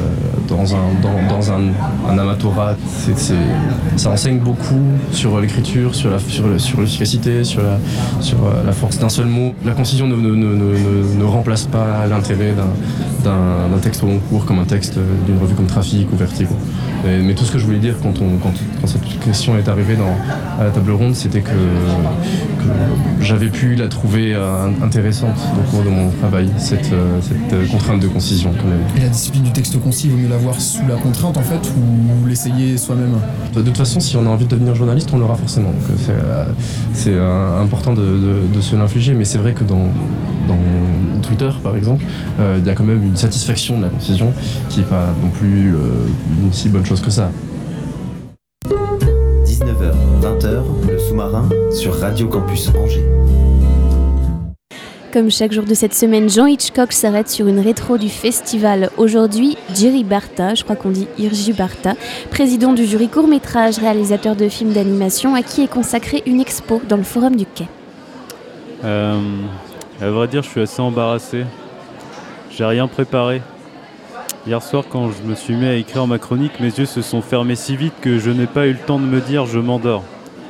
[0.49, 1.61] dans un, dans, un,
[3.97, 4.81] ça enseigne beaucoup
[5.13, 7.79] sur l'écriture, sur la, sur, sur l'efficacité, sur, la,
[8.21, 9.55] sur euh, la force d'un seul mot.
[9.65, 12.55] La concision ne, ne, remplace pas l'intérêt
[13.25, 16.55] d'un, texte au long cours comme un texte d'une revue comme Trafic ou Vertigo.
[17.05, 19.69] Mais, mais tout ce que je voulais dire quand, on, quand, quand cette question est
[19.69, 20.17] arrivée dans,
[20.61, 25.85] à la table ronde, c'était que, que j'avais pu la trouver euh, intéressante au cours
[25.85, 28.81] de mon travail, cette, euh, cette euh, contrainte de concision quand même.
[28.97, 31.71] Et la discipline du texte concis, il vaut mieux l'avoir sous la contrainte en fait,
[31.77, 33.17] ou l'essayer soi-même?
[33.55, 35.73] De toute façon, si on a envie de devenir journaliste, on l'aura forcément.
[36.11, 36.45] Euh,
[36.95, 39.87] c'est euh, important de, de- de se l'infliger, mais c'est vrai que dans,
[40.49, 40.59] dans
[41.29, 42.05] Twitter, par exemple,
[42.41, 44.33] euh, il y a quand même une satisfaction de la concision
[44.71, 45.79] qui n'est pas non plus euh,
[46.43, 47.31] une si bonne chose que ça.
[49.45, 53.05] 19h, 20h, le sous-marin sur Radio Campus Angers.
[55.13, 58.91] Comme chaque jour de cette semaine, Jean Hitchcock s'arrête sur une rétro du festival.
[58.97, 61.95] Aujourd'hui, Jerry Barta, je crois qu'on dit Irji Barta,
[62.31, 66.97] président du jury court-métrage, réalisateur de films d'animation, à qui est consacrée une expo dans
[66.97, 67.69] le Forum du Quai.
[68.85, 69.19] Euh,
[70.01, 71.45] à vrai dire, je suis assez embarrassé.
[72.51, 73.43] J'ai rien préparé.
[74.47, 77.21] Hier soir, quand je me suis mis à écrire ma chronique, mes yeux se sont
[77.21, 80.05] fermés si vite que je n'ai pas eu le temps de me dire je m'endors.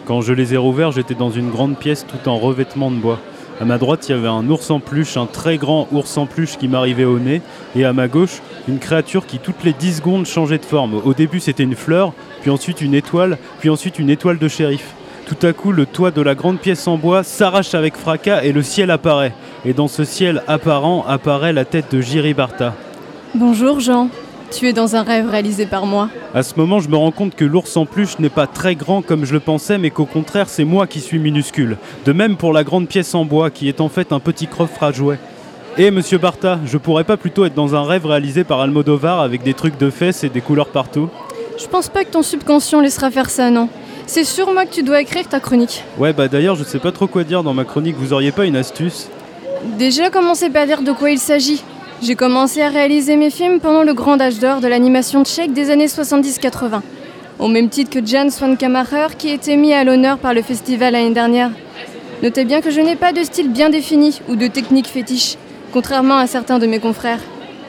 [0.04, 3.18] Quand je les ai rouverts, j'étais dans une grande pièce tout en revêtement de bois.
[3.60, 6.26] À ma droite, il y avait un ours en peluche, un très grand ours en
[6.26, 7.42] peluche qui m'arrivait au nez.
[7.74, 11.00] Et à ma gauche, une créature qui toutes les 10 secondes changeait de forme.
[11.04, 14.94] Au début, c'était une fleur, puis ensuite une étoile, puis ensuite une étoile de shérif.
[15.28, 18.52] Tout à coup, le toit de la grande pièce en bois s'arrache avec fracas et
[18.52, 19.34] le ciel apparaît.
[19.66, 22.72] Et dans ce ciel apparent apparaît la tête de Jiri Barta.
[23.34, 24.08] Bonjour Jean,
[24.50, 26.08] tu es dans un rêve réalisé par moi.
[26.34, 29.02] À ce moment, je me rends compte que l'ours en peluche n'est pas très grand
[29.02, 31.76] comme je le pensais, mais qu'au contraire, c'est moi qui suis minuscule.
[32.06, 34.82] De même pour la grande pièce en bois, qui est en fait un petit coffre
[34.82, 35.18] à jouets.
[35.76, 39.42] Et monsieur Barta, je pourrais pas plutôt être dans un rêve réalisé par Almodovar avec
[39.42, 41.10] des trucs de fesses et des couleurs partout?
[41.58, 43.68] Je pense pas que ton subconscient laissera faire ça, non.
[44.08, 45.84] C'est sur moi que tu dois écrire ta chronique.
[45.98, 48.46] Ouais, bah d'ailleurs, je sais pas trop quoi dire dans ma chronique, vous auriez pas
[48.46, 49.10] une astuce?
[49.78, 51.62] Déjà, commencez par dire de quoi il s'agit?
[52.00, 55.70] J'ai commencé à réaliser mes films pendant le grand âge d'or de l'animation tchèque des
[55.70, 56.80] années 70-80.
[57.38, 61.12] Au même titre que Jan Swankamacher qui était mis à l'honneur par le festival l'année
[61.12, 61.50] dernière.
[62.22, 65.36] Notez bien que je n'ai pas de style bien défini ou de technique fétiche,
[65.70, 67.20] contrairement à certains de mes confrères.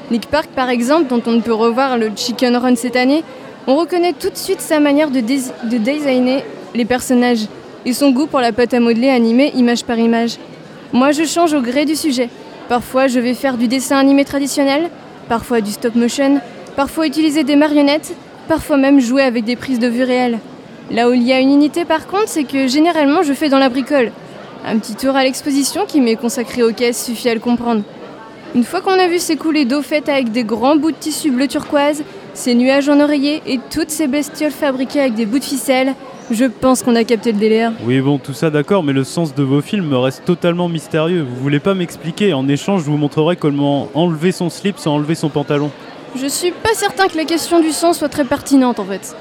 [0.09, 3.25] Nick Park, par exemple, dont on ne peut revoir le Chicken Run cette année,
[3.67, 6.43] on reconnaît tout de suite sa manière de, designer
[6.73, 7.47] les personnages
[7.85, 10.37] et son goût pour la pâte à modeler animée image par image.
[10.91, 12.29] Moi, je change au gré du sujet.
[12.67, 14.89] Parfois, je vais faire du dessin animé traditionnel,
[15.27, 16.39] parfois du stop motion,
[16.75, 18.15] parfois utiliser des marionnettes,
[18.47, 20.39] parfois même jouer avec des prises de vue réelles.
[20.91, 23.59] Là où il y a une unité par contre, c'est que généralement je fais dans
[23.59, 24.11] la bricole.
[24.65, 27.83] Un petit tour à l'exposition qui m'est consacré aux caisses suffit à le comprendre.
[28.55, 31.47] Une fois qu'on a vu s'écouler d'eau faite avec des grands bouts de tissu bleu
[31.47, 32.03] turquoise,
[32.39, 35.93] ces nuages en oreiller et toutes ces bestioles fabriquées avec des bouts de ficelle,
[36.31, 37.73] Je pense qu'on a capté le délire.
[37.83, 41.25] Oui, bon, tout ça d'accord, mais le sens de vos films me reste totalement mystérieux.
[41.27, 45.15] Vous voulez pas m'expliquer En échange, je vous montrerai comment enlever son slip sans enlever
[45.15, 45.69] son pantalon.
[46.15, 49.15] Je suis pas certain que la question du sang soit très pertinente en fait.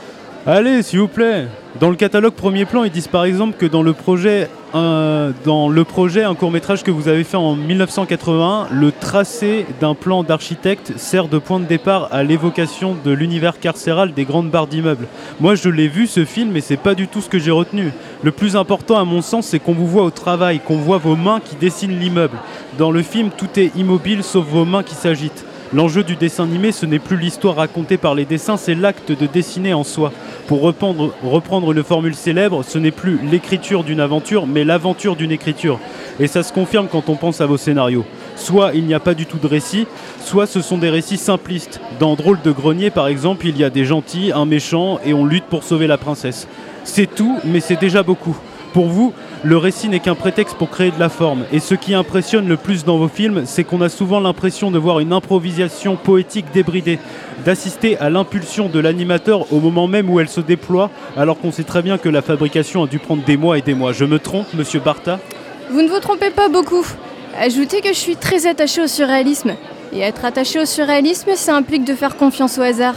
[0.51, 1.47] Allez, s'il vous plaît.
[1.79, 5.69] Dans le catalogue premier plan, ils disent par exemple que dans le projet, un, dans
[5.69, 10.23] le projet, un court métrage que vous avez fait en 1981, le tracé d'un plan
[10.23, 15.07] d'architecte sert de point de départ à l'évocation de l'univers carcéral des grandes barres d'immeubles.
[15.39, 17.93] Moi, je l'ai vu ce film, et c'est pas du tout ce que j'ai retenu.
[18.23, 21.15] Le plus important, à mon sens, c'est qu'on vous voit au travail, qu'on voit vos
[21.15, 22.39] mains qui dessinent l'immeuble.
[22.79, 25.45] Dans le film, tout est immobile sauf vos mains qui s'agitent.
[25.75, 29.27] L'enjeu du dessin animé, ce n'est plus l'histoire racontée par les dessins, c'est l'acte de
[29.27, 30.13] dessiner en soi.
[30.47, 35.79] Pour reprendre, une formule célèbre, ce n'est plus l'écriture d'une aventure, mais l'aventure d'une écriture.
[36.21, 38.07] Et ça se confirme quand on pense à vos scénarios.
[38.35, 39.87] Soit il n'y a pas du tout de récit,
[40.25, 41.83] soit ce sont des récits simplistes.
[42.01, 45.27] Dans Drôle de grenier, par exemple, il y a des gentils, un méchant, et on
[45.27, 46.49] lutte pour sauver la princesse.
[46.85, 48.39] C'est tout, mais c'est déjà beaucoup.
[48.73, 49.13] Pour vous,
[49.45, 51.45] le récit n'est qu'un prétexte pour créer de la forme.
[51.53, 54.79] Et ce qui impressionne le plus dans vos films, c'est qu'on a souvent l'impression de
[54.79, 56.99] voir une improvisation poétique débridée,
[57.45, 61.63] d'assister à l'impulsion de l'animateur au moment même où elle se déploie, alors qu'on sait
[61.63, 63.93] très bien que la fabrication a dû prendre des mois et des mois.
[63.93, 65.21] Je me trompe, monsieur Bartha?
[65.71, 66.87] Vous ne vous trompez pas beaucoup.
[67.39, 69.55] Ajoutez que je suis très attaché au surréalisme.
[69.93, 72.97] Et être attaché au surréalisme, ça implique de faire confiance au hasard.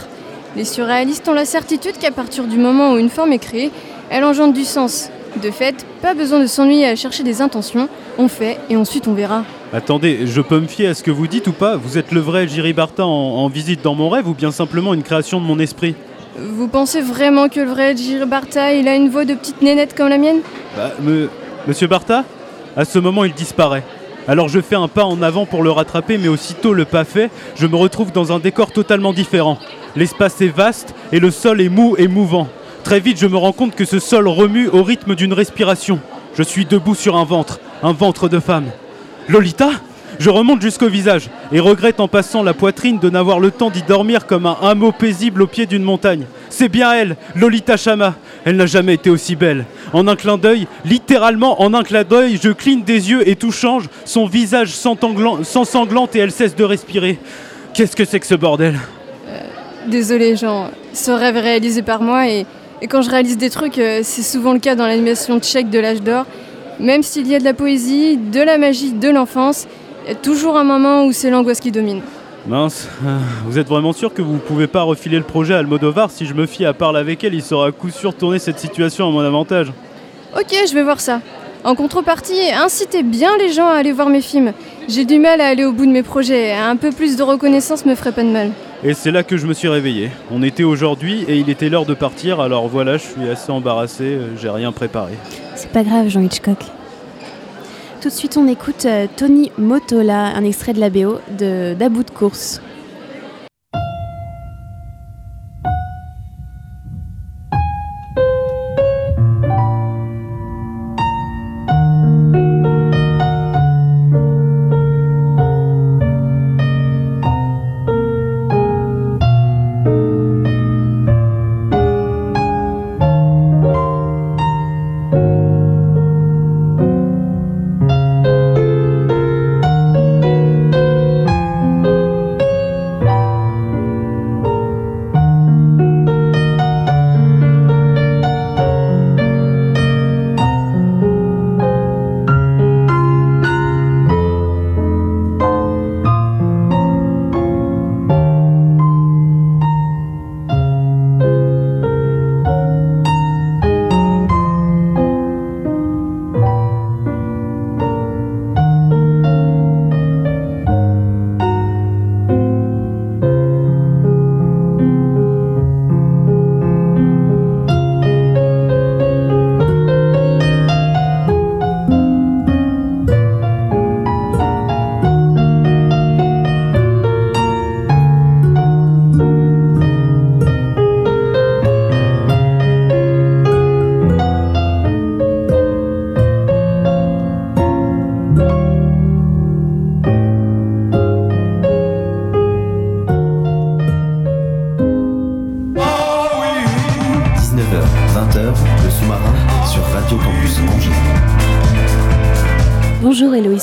[0.56, 3.70] Les surréalistes ont la certitude qu'à partir du moment où une forme est créée,
[4.10, 5.08] elle engendre du sens.
[5.40, 9.14] De fait, pas besoin de s'ennuyer à chercher des intentions, on fait et ensuite on
[9.14, 9.44] verra.
[9.72, 11.76] Attendez, je peux me fier à ce que vous dites ou pas?
[11.76, 14.92] Vous êtes le vrai Jiri Bartha en, en visite dans mon rêve ou bien simplement
[14.92, 15.94] une création de mon esprit?
[16.38, 19.96] Vous pensez vraiment que le vrai Jiri Bartha, il a une voix de petite nénette
[19.96, 20.40] comme la mienne?
[20.76, 21.30] Bah, me-
[21.66, 22.24] Monsieur Bartha
[22.76, 23.82] À ce moment, il disparaît.
[24.28, 27.30] Alors je fais un pas en avant pour le rattraper, mais aussitôt le pas fait,
[27.56, 29.58] je me retrouve dans un décor totalement différent.
[29.96, 32.48] L'espace est vaste et le sol est mou et mouvant.
[32.84, 36.00] Très vite, je me rends compte que ce sol remue au rythme d'une respiration.
[36.34, 38.66] Je suis debout sur un ventre, un ventre de femme.
[39.28, 39.70] Lolita
[40.18, 43.82] Je remonte jusqu'au visage et regrette en passant la poitrine de n'avoir le temps d'y
[43.82, 46.26] dormir comme un hameau paisible au pied d'une montagne.
[46.50, 48.14] C'est bien elle, Lolita Chama.
[48.44, 49.64] Elle n'a jamais été aussi belle.
[49.92, 53.52] En un clin d'œil, littéralement en un clin d'œil, je cligne des yeux et tout
[53.52, 53.88] change.
[54.04, 57.18] Son visage s'ensanglante et elle cesse de respirer.
[57.74, 58.78] Qu'est-ce que c'est que ce bordel?
[59.86, 60.70] Désolé, Jean.
[60.92, 62.46] Ce rêve réalisé par moi et,
[62.82, 65.78] et quand je réalise des trucs, euh, c'est souvent le cas dans l'animation tchèque de
[65.78, 66.26] l'âge d'or.
[66.80, 69.68] Même s'il y a de la poésie, de la magie, de l'enfance,
[70.04, 72.00] il y a toujours un moment où c'est l'angoisse qui domine.
[72.44, 72.88] Mince,
[73.46, 76.34] vous êtes vraiment sûr que vous pouvez pas refiler le projet à Almodovar Si je
[76.34, 79.12] me fie à parler avec elle, il saura à coup sûr tourner cette situation à
[79.12, 79.72] mon avantage.
[80.36, 81.20] Ok, je vais voir ça.
[81.62, 84.52] En contrepartie, incitez bien les gens à aller voir mes films.
[84.88, 86.52] J'ai du mal à aller au bout de mes projets.
[86.52, 88.50] Un peu plus de reconnaissance me ferait pas de mal.
[88.84, 90.10] Et c'est là que je me suis réveillé.
[90.30, 94.18] On était aujourd'hui et il était l'heure de partir, alors voilà, je suis assez embarrassé,
[94.40, 95.12] j'ai rien préparé.
[95.54, 96.58] C'est pas grave, Jean Hitchcock.
[98.00, 102.02] Tout de suite, on écoute euh, Tony Motola, un extrait de la BO de d'About
[102.02, 102.60] de course.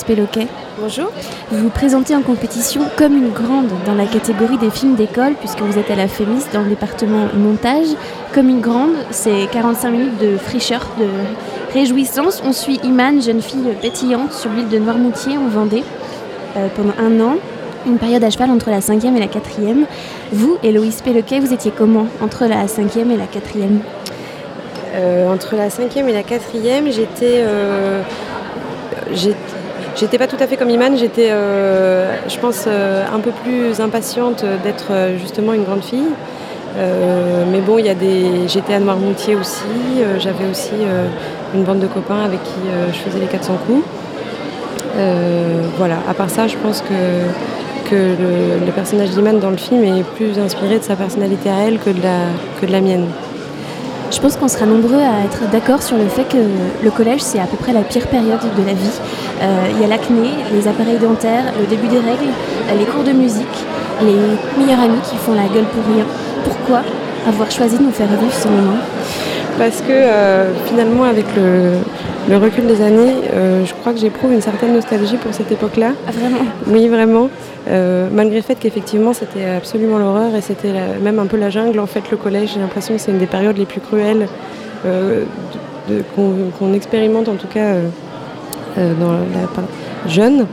[0.10, 0.48] Péloquet.
[0.82, 1.12] Bonjour.
[1.52, 5.62] Vous vous présentez en compétition comme une grande dans la catégorie des films d'école puisque
[5.62, 7.86] vous êtes à la FEMIS dans le département montage.
[8.34, 11.06] Comme une grande, c'est 45 minutes de fraîcheur, de
[11.76, 12.42] réjouissance.
[12.44, 15.84] On suit Iman, jeune fille pétillante sur l'île de Noirmoutier en Vendée
[16.58, 17.36] euh, pendant un an.
[17.86, 19.86] Une période à cheval entre la cinquième et la quatrième.
[20.32, 23.82] Vous, Héloïse Péloquet, vous étiez comment entre la cinquième et la quatrième?
[24.96, 28.02] Euh, entre la cinquième et la quatrième, j'étais, euh,
[29.96, 30.98] j'étais pas tout à fait comme Iman.
[30.98, 36.10] J'étais, euh, je pense, euh, un peu plus impatiente d'être euh, justement une grande fille.
[37.52, 39.66] Mais bon, il y a des, j'étais à Noirmoutier aussi.
[40.20, 40.76] j'avais aussi
[41.54, 42.62] une bande de copains avec qui
[42.94, 43.84] je faisais les 400 coups.
[45.78, 45.96] Voilà.
[46.08, 50.04] À part ça, je pense que que le, le personnage d'Iman dans le film est
[50.16, 52.20] plus inspiré de sa personnalité à elle que de la,
[52.62, 53.08] que de la mienne.
[54.12, 56.38] Je pense qu'on sera nombreux à être d'accord sur le fait que
[56.84, 59.00] le collège, c'est à peu près la pire période de la vie.
[59.42, 59.46] Euh,
[59.76, 62.34] Il y a l'acné, les appareils dentaires, le début des règles,
[62.78, 63.46] les cours de musique,
[64.02, 64.16] les
[64.60, 66.06] meilleurs amis qui font la gueule pour rien.
[66.44, 66.82] Pourquoi
[67.28, 68.78] avoir choisi de nous faire vivre ce moment?
[69.60, 71.74] Parce que euh, finalement, avec le,
[72.30, 75.92] le recul des années, euh, je crois que j'éprouve une certaine nostalgie pour cette époque-là.
[76.08, 76.46] Ah, vraiment?
[76.68, 77.30] Oui, vraiment.
[77.70, 81.80] Euh, malgré le fait qu'effectivement, c'était absolument l'horreur et c'était même un peu la jungle.
[81.80, 84.28] En fait, le collège, j'ai l'impression que c'est une des périodes les plus cruelles
[84.86, 85.24] euh,
[86.16, 87.76] qu'on expérimente, en tout cas
[88.78, 90.46] euh, dans la jeune.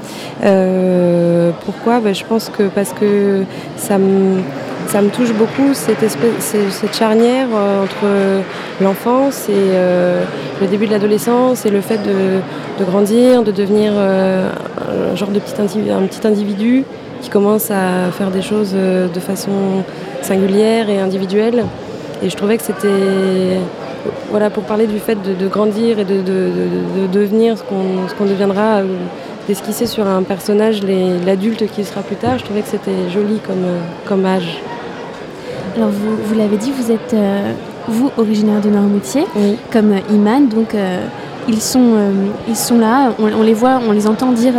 [1.64, 2.00] Pourquoi?
[2.00, 3.44] Ben, Je pense que parce que
[3.76, 6.04] ça me, touche beaucoup, cette,
[6.40, 7.48] cette charnière
[7.82, 8.42] entre
[8.82, 9.72] l'enfance et
[10.60, 15.54] le début de l'adolescence et le fait de, grandir, de devenir un genre de petit,
[15.90, 16.84] un petit individu
[17.26, 19.50] qui commence à faire des choses euh, de façon
[20.22, 21.64] singulière et individuelle.
[22.22, 23.58] Et je trouvais que c'était
[24.30, 27.64] voilà, pour parler du fait de, de grandir et de, de- de- de devenir ce
[27.64, 28.84] qu'on deviendra, euh,
[29.48, 30.82] d'esquisser sur un personnage
[31.26, 34.58] l'adulte qui sera plus tard, je trouvais que c'était joli comme, euh, comme âge.
[35.76, 37.50] Alors vous, vous l'avez dit, vous êtes euh,
[37.88, 39.24] vous originaire de Noirmoutier,
[39.72, 41.00] comme euh, Iman, donc euh,
[41.48, 41.90] ils, sont,
[42.48, 44.54] ils sont là, on, on les voit, on les entend dire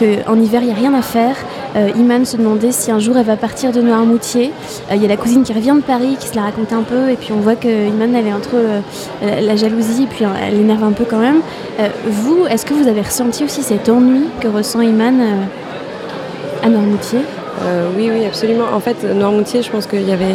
[0.00, 1.36] qu'en hiver il n'y a rien à faire.
[1.76, 4.52] Euh, Iman se demandait si un jour elle va partir de Noirmoutier.
[4.90, 6.82] Euh, Il y a la cousine qui revient de Paris qui se la raconte un
[6.82, 8.80] peu et puis on voit que Iman elle est entre euh,
[9.22, 11.40] la, jalousie et puis euh, elle l'énerve un peu quand même.
[11.80, 16.68] Euh, vous, est-ce que vous avez ressenti aussi cet ennui que ressent Iman euh, à
[16.68, 17.20] Noirmoutier
[17.64, 18.64] Euh, oui, oui, absolument.
[18.72, 20.34] En fait, Noirmoutier, je pense qu'il y avait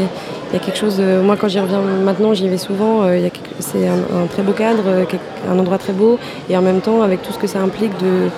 [0.50, 1.02] il y a quelque chose.
[1.24, 3.04] moi, quand j'y reviens maintenant, j'y vais souvent.
[3.04, 3.28] euh,
[3.60, 5.04] c'est un, très beau cadre, euh,
[5.52, 6.18] un endroit très beau,
[6.50, 8.30] et en même temps, avec tout ce que ça implique de,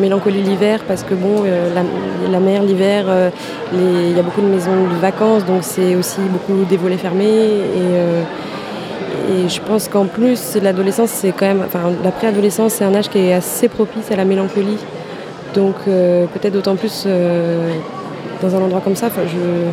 [0.00, 1.42] mélancolie l'hiver, parce que bon,
[1.74, 3.06] la, mer l'hiver,
[3.74, 7.26] il y a beaucoup de maisons de vacances, donc c'est aussi beaucoup des volets fermés.
[7.26, 7.98] Et,
[9.48, 13.18] je pense qu'en plus, l'adolescence, c'est quand même, enfin, la préadolescence, c'est un âge qui
[13.18, 14.78] est assez propice à la mélancolie.
[15.54, 17.08] Donc peut-être d'autant plus
[18.40, 19.08] dans un endroit comme ça.
[19.16, 19.70] Je,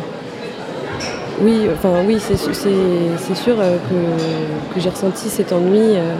[1.40, 5.96] oui, enfin oui, c'est sûr euh, que, j'ai ressenti cet ennui.
[5.96, 6.14] euh.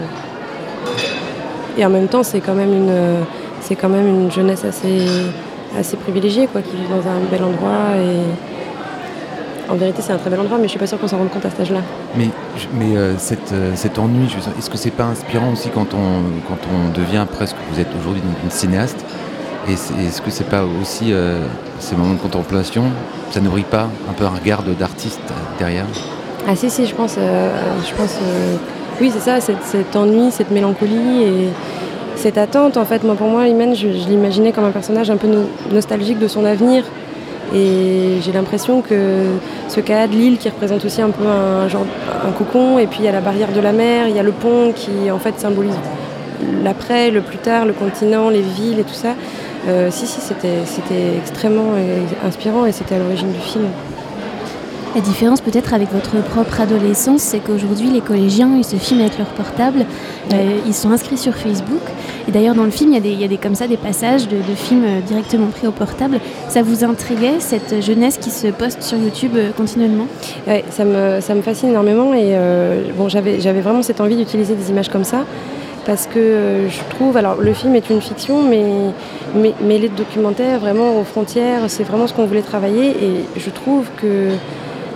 [1.77, 3.25] et en même temps, c'est quand même une,
[3.61, 5.05] c'est quand même une jeunesse assez,
[5.77, 7.95] assez privilégiée, quoi, qui vit dans un bel endroit.
[7.97, 11.17] Et en vérité, c'est un très bel endroit, mais je suis pas sûre qu'on s'en
[11.17, 11.81] rende compte à cet âge-là.
[12.15, 12.29] Mais,
[12.73, 14.27] mais euh, cet ennui,
[14.57, 18.21] est-ce que c'est pas inspirant aussi quand on, quand on devient presque, vous êtes aujourd'hui
[18.43, 19.03] une cinéaste,
[19.69, 21.39] et est-ce que c'est pas aussi euh,
[21.79, 22.83] ces moments de contemplation,
[23.31, 25.19] ça nourrit pas un peu un regard d'artiste
[25.59, 25.85] derrière?
[26.47, 27.51] Ah si si je pense euh,
[27.85, 28.55] je pense euh,
[29.01, 31.47] oui c'est ça cet, ennui cette mélancolie et
[32.15, 33.03] cette attente en fait.
[33.03, 36.45] Moi pour moi Iman je, l'imaginais comme un personnage un peu no- nostalgique de son
[36.45, 36.83] avenir.
[37.55, 39.23] Et j'ai l'impression que
[39.69, 41.85] ce cas de l'île qui représente aussi un peu un genre
[42.27, 44.23] un cocon et puis il y a la barrière de la mer il y a
[44.23, 45.75] le pont qui en fait symbolise
[46.65, 49.13] l'après le plus tard le continent les villes et tout ça
[49.67, 53.65] Euh, si si c'était c'était extrêmement euh, inspirant et c'était à l'origine du film.
[54.95, 59.17] La différence peut-être avec votre propre adolescence, c'est qu'aujourd'hui les collégiens ils se filment avec
[59.17, 59.85] leur portable,
[60.33, 61.81] euh, ils sont inscrits sur Facebook.
[62.27, 63.67] Et d'ailleurs dans le film il y a des, il y a des comme ça
[63.67, 66.19] des passages de, de films directement pris au portable.
[66.47, 70.07] Ça vous intriguait cette jeunesse qui se poste sur YouTube euh, continuellement?
[70.47, 74.15] Ouais, ça me, ça me fascine énormément et euh, bon, j'avais, j'avais vraiment cette envie
[74.15, 75.25] d'utiliser des images comme ça
[75.87, 78.63] parce que euh, je trouve, alors le film est une fiction mais,
[79.33, 83.49] mais mêlée de documentaire, vraiment aux frontières, c'est vraiment ce qu'on voulait travailler et je
[83.49, 84.31] trouve que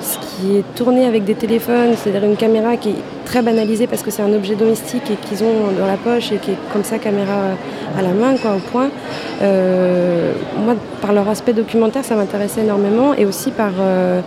[0.01, 4.03] ce qui est tourné avec des téléphones, c'est-à-dire une caméra qui est très banalisée parce
[4.03, 6.83] que c'est un objet domestique et qu'ils ont dans la poche et qui est comme
[6.83, 7.51] ça caméra
[7.97, 8.89] à la main, quoi, au point.
[9.41, 10.33] Euh,
[10.65, 14.21] moi, par leur aspect documentaire, ça m'intéressait énormément et aussi par euh,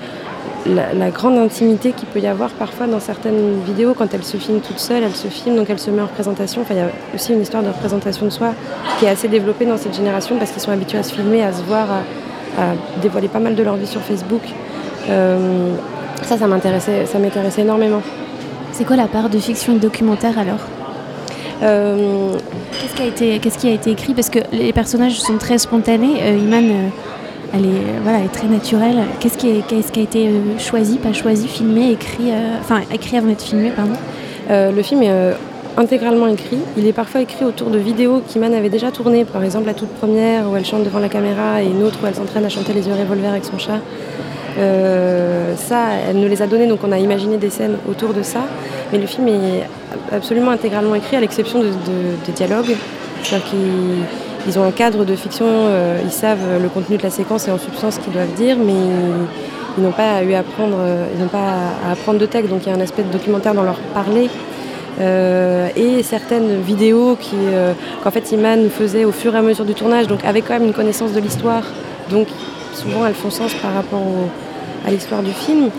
[0.67, 4.37] la, la grande intimité qu'il peut y avoir parfois dans certaines vidéos quand elle se
[4.37, 6.63] filme toute seule, elle se filme donc elle se met en représentation.
[6.63, 8.53] Enfin, il y a aussi une histoire de représentation de soi
[8.99, 11.53] qui est assez développée dans cette génération parce qu'ils sont habitués à se filmer, à
[11.53, 12.67] se voir, à, à
[13.03, 14.43] dévoiler pas mal de leur vie sur Facebook.
[15.11, 15.75] Euh,
[16.23, 18.01] ça, ça m'intéressait, ça m'intéressait énormément.
[18.73, 20.61] C'est quoi la part de fiction et de documentaire alors?
[21.63, 22.33] Euh,
[22.81, 24.15] Qu'est-ce qui a été, qu'est-ce qui a été écrit?
[24.15, 26.21] Parce que les personnages sont très spontanés.
[26.23, 26.91] Euh, Iman,
[27.55, 29.05] elle est, très naturelle.
[29.21, 33.43] Qu'est-ce qui, a été euh, choisi, pas choisi, filmé, écrit, euh, enfin écrit avant d'être
[33.43, 33.95] filmé, pardon?
[34.51, 35.35] Euh, le film est
[35.77, 36.59] intégralement écrit.
[36.77, 39.25] Il est parfois écrit autour de vidéos qu'Iman avait déjà tournées.
[39.25, 42.07] Par exemple, la toute première où elle chante devant la caméra et une autre où
[42.07, 43.81] elle s'entraîne à chanter les yeux revolver avec son chat.
[44.57, 45.79] Ça,
[46.09, 48.41] elle nous les a données, donc on a imaginé des scènes autour de ça.
[48.93, 49.67] Mais le film est
[50.13, 52.77] absolument intégralement écrit, à l'exception de, de- des dialogues.
[53.23, 53.41] Qu'ils
[54.47, 57.51] ils ont un cadre de fiction, euh, ils savent le contenu de la séquence et
[57.51, 58.75] en substance ce qu'ils doivent dire, mais
[59.77, 62.69] ils n'ont pas à apprendre, euh, ils n'ont pas à apprendre de texte, donc il
[62.69, 64.29] y a un aspect de documentaire dans leur parler.
[65.01, 67.19] Euh, et certaines vidéos
[68.03, 70.67] qu'en fait Iman faisait au fur et à mesure du tournage, donc avec quand même
[70.67, 71.65] une connaissance de l'histoire,
[72.11, 72.29] donc
[72.75, 74.03] souvent elles font sens par rapport
[74.87, 75.71] à l'histoire du film.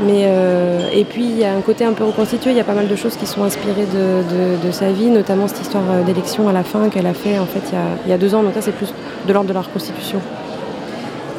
[0.00, 2.64] Mais, euh, et puis il y a un côté un peu reconstitué, il y a
[2.64, 5.84] pas mal de choses qui sont inspirées de, de- de sa vie, notamment cette histoire
[5.90, 8.12] euh, d'élection à la fin qu'elle a fait en fait il y a, il y
[8.12, 8.92] a deux ans, donc ça c'est plus
[9.26, 10.18] de l'ordre de la reconstitution.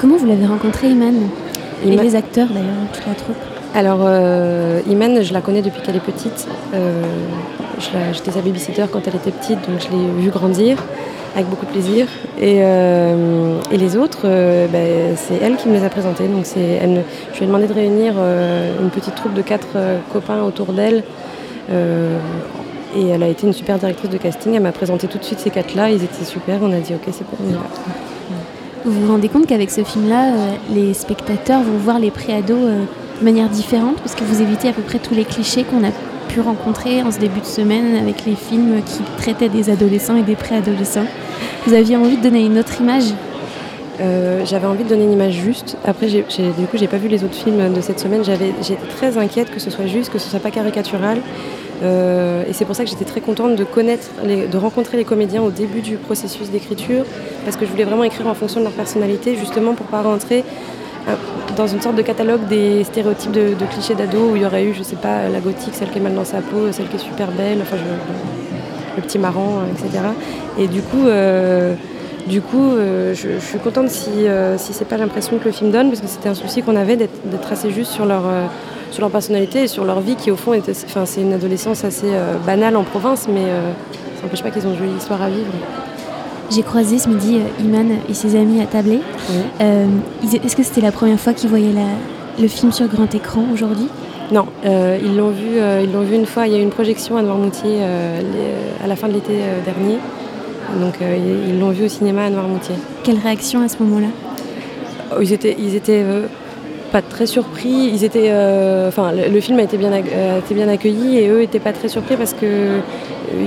[0.01, 1.13] Comment vous l'avez rencontré, Iman?
[1.85, 3.35] Et Iman- les acteurs d'ailleurs, toute la troupe
[3.75, 6.47] Alors, euh, Iman, je la connais depuis qu'elle est petite.
[6.73, 7.03] Euh,
[8.13, 10.77] J'étais sa babysitter quand elle était petite, donc je l'ai vue grandir
[11.37, 12.07] avec beaucoup de plaisir.
[12.39, 16.27] Et, euh, les autres, euh, ben, c'est elle qui me les a présentés.
[16.27, 16.59] Donc je
[17.37, 19.77] lui ai demandé de réunir euh, une petite troupe de quatre
[20.11, 21.03] copains autour d'elle.
[22.95, 24.55] Et elle a été une super directrice de casting.
[24.55, 25.91] Elle m'a présenté tout de suite ces quatre-là.
[25.91, 26.57] Ils étaient super.
[26.63, 27.59] On a dit, ok, c'est y va.
[28.85, 30.31] Vous vous rendez compte qu'avec ce film-là,
[30.73, 34.81] les spectateurs vont voir les préados de manière différente parce que vous évitez à peu
[34.81, 35.91] près tous les clichés qu'on a
[36.27, 40.23] pu rencontrer en ce début de semaine avec les films qui traitaient des adolescents et
[40.23, 41.07] des préadolescents.
[41.65, 43.13] Vous aviez envie de donner une autre image?
[43.99, 45.77] Euh, j'avais envie de donner une image juste.
[45.83, 48.23] Après, du coup, j'ai pas vu les autres films de cette semaine.
[48.23, 51.17] J'étais très inquiète que ce soit juste, que ce soit pas caricatural.
[51.83, 55.41] Euh, et c'est pour ça que j'étais très contente de connaître, de rencontrer les comédiens
[55.41, 57.05] au début du processus d'écriture,
[57.43, 60.43] parce que je voulais vraiment écrire en fonction de leur personnalité, justement pour pas rentrer
[61.55, 64.73] dans une sorte de catalogue des stéréotypes de, clichés d'ado où il y aurait eu,
[64.73, 66.99] je sais pas, la gothique, celle qui est mal dans sa peau, celle qui est
[66.99, 67.77] super belle, enfin,
[68.95, 70.03] le petit marrant, euh, etc.
[70.59, 71.75] Et du coup, euh,
[72.27, 75.71] du coup, euh, je, suis contente si, euh, si c'est pas l'impression que le film
[75.71, 78.47] donne, parce que c'était un souci qu'on avait d'être assez juste sur leur, euh,
[78.91, 82.07] sur leur personnalité et sur leur vie, qui au fond était, c'est une adolescence assez
[82.07, 83.71] euh, banale en province, mais euh,
[84.17, 85.51] ça n'empêche pas qu'ils ont une jolie histoire à vivre.
[86.49, 88.99] J'ai croisé ce midi euh, Iman et ses amis à Tablé.
[89.61, 89.85] Euh,
[90.43, 93.87] Est-ce que c'était la première fois qu'ils voyaient la- le film sur grand écran aujourd'hui?
[94.31, 96.47] Non, euh, ils l'ont vu, euh, ils l'ont vu une fois.
[96.47, 99.33] Il y a eu une projection à Noirmoutier les- à la fin de l'été
[99.65, 99.97] dernier.
[100.81, 102.75] Donc ils l'ont vu au cinéma à Noirmoutier.
[103.03, 104.07] Quelle réaction à ce moment-là?
[105.11, 106.03] Oh, Ils étaient, ils étaient
[106.91, 107.89] pas très surpris.
[107.93, 111.29] Ils étaient, euh, enfin, le, film a été bien, euh, a été bien accueilli et
[111.29, 112.79] eux étaient pas très surpris parce que euh,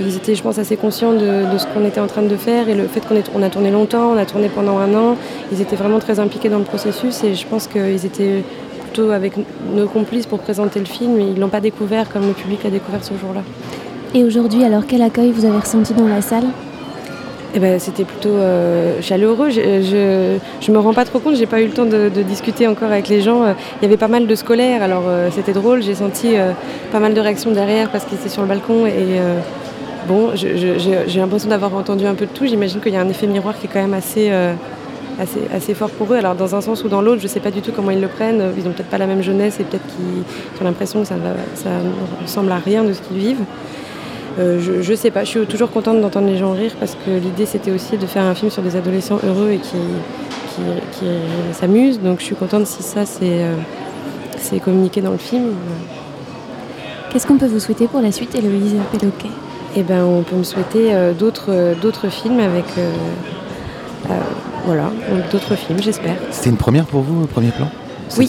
[0.07, 2.75] ils étaient, je pense, assez conscients de, ce qu'on était en train de faire et
[2.75, 5.17] le fait qu'on a tourné longtemps, on a tourné pendant un an.
[5.53, 8.45] Ils étaient vraiment très impliqués dans le processus et je pense qu'ils étaient
[8.83, 9.35] plutôt avec
[9.75, 11.21] nos complices pour présenter le film.
[11.21, 13.43] Ils l'ont pas découvert comme le public l'a découvert ce jour-là.
[14.15, 16.47] Et aujourd'hui, alors quel accueil vous avez ressenti dans la salle?
[17.53, 19.51] Eh ben, c'était plutôt euh, chaleureux.
[19.51, 22.69] Je, je, je me rends pas trop compte, j'ai pas eu le temps de, discuter
[22.69, 23.43] encore avec les gens.
[23.43, 25.83] Euh, Il y avait pas mal de scolaires, alors euh, c'était drôle.
[25.83, 26.35] J'ai senti
[26.93, 29.19] pas mal de réactions derrière parce qu'ils étaient sur le balcon et
[30.07, 32.47] bon, j'ai l'impression d'avoir entendu un peu de tout.
[32.47, 34.31] J'imagine qu'il y a un effet miroir qui est quand même assez,
[35.19, 36.17] assez, assez fort pour eux.
[36.17, 38.09] Alors dans un sens ou dans l'autre, je sais pas du tout comment ils le
[38.09, 38.53] prennent.
[38.57, 41.17] Ils ont peut-être pas la même jeunesse et peut-être qu'ils ont l'impression que ça,
[41.55, 43.45] ça ne ressemble à rien de ce qu'ils vivent.
[44.39, 47.11] Euh, je, je sais pas, je suis toujours contente d'entendre les gens rire parce que
[47.11, 49.77] l'idée c'était aussi de faire un film sur des adolescents heureux et qui,
[50.55, 50.63] qui,
[50.93, 51.07] qui
[51.53, 52.01] s'amusent.
[52.01, 53.55] Donc je suis contente si ça c'est euh,
[54.39, 55.53] c'est communiqué dans le film.
[57.11, 59.31] Qu'est-ce qu'on peut vous souhaiter pour la suite, Héloïse Péloquet?
[59.77, 62.93] Eh ben, on peut me souhaiter euh, d'autres euh, d'autres films avec euh,
[64.11, 64.15] euh,
[64.65, 64.91] voilà
[65.33, 66.15] d'autres films, j'espère.
[66.31, 67.69] C'était une première pour vous, au premier plan?
[68.19, 68.29] Oui.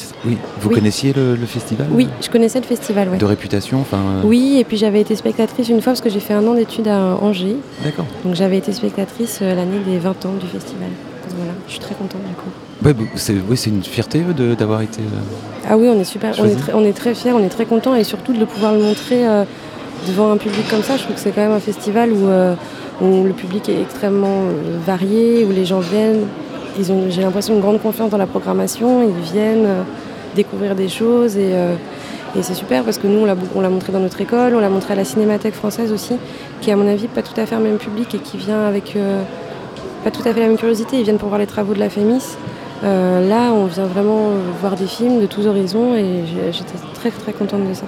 [0.59, 0.75] Vous Oui.
[0.75, 3.17] connaissiez le, le festival Oui, je connaissais le festival, ouais.
[3.17, 3.97] De réputation, enfin.
[3.97, 6.53] euh, Oui, et puis j'avais été spectatrice une fois parce que j'ai fait un an
[6.53, 7.57] d'études à Angers.
[7.83, 8.05] D'accord.
[8.23, 10.89] Donc j'avais été spectatrice euh, l'année des 20 ans du festival.
[11.27, 12.49] Donc Voilà, je suis très contente du coup.
[12.85, 15.01] Ouais, bah, c'est oui, c'est une fierté euh, d'avoir été.
[15.01, 17.49] euh, Ah oui, on est super, on est, très, on est très fiers, on est
[17.49, 19.43] très contents et surtout de le pouvoir le montrer euh,
[20.07, 20.97] devant un public comme ça.
[20.97, 22.53] Je trouve que c'est quand même un festival où, euh,
[23.01, 26.25] où le public est extrêmement euh, varié, où les gens viennent.
[26.79, 29.03] Ils ont, j'ai l'impression, une grande confiance dans la programmation.
[29.03, 29.83] Ils viennent, euh,
[30.35, 31.75] découvrir des choses et, euh,
[32.37, 34.59] et c'est super parce que nous on l'a, on l'a montré dans notre école, on
[34.59, 36.15] l'a montré à la Cinémathèque française aussi,
[36.61, 38.65] qui est à mon avis pas tout à fait le même public et qui vient
[38.65, 39.21] avec euh,
[40.03, 41.89] pas tout à fait la même curiosité, ils viennent pour voir les travaux de la
[41.89, 42.37] FEMIS.
[42.83, 47.33] Euh, là on vient vraiment voir des films de tous horizons et j'étais très très
[47.33, 47.85] contente de ça.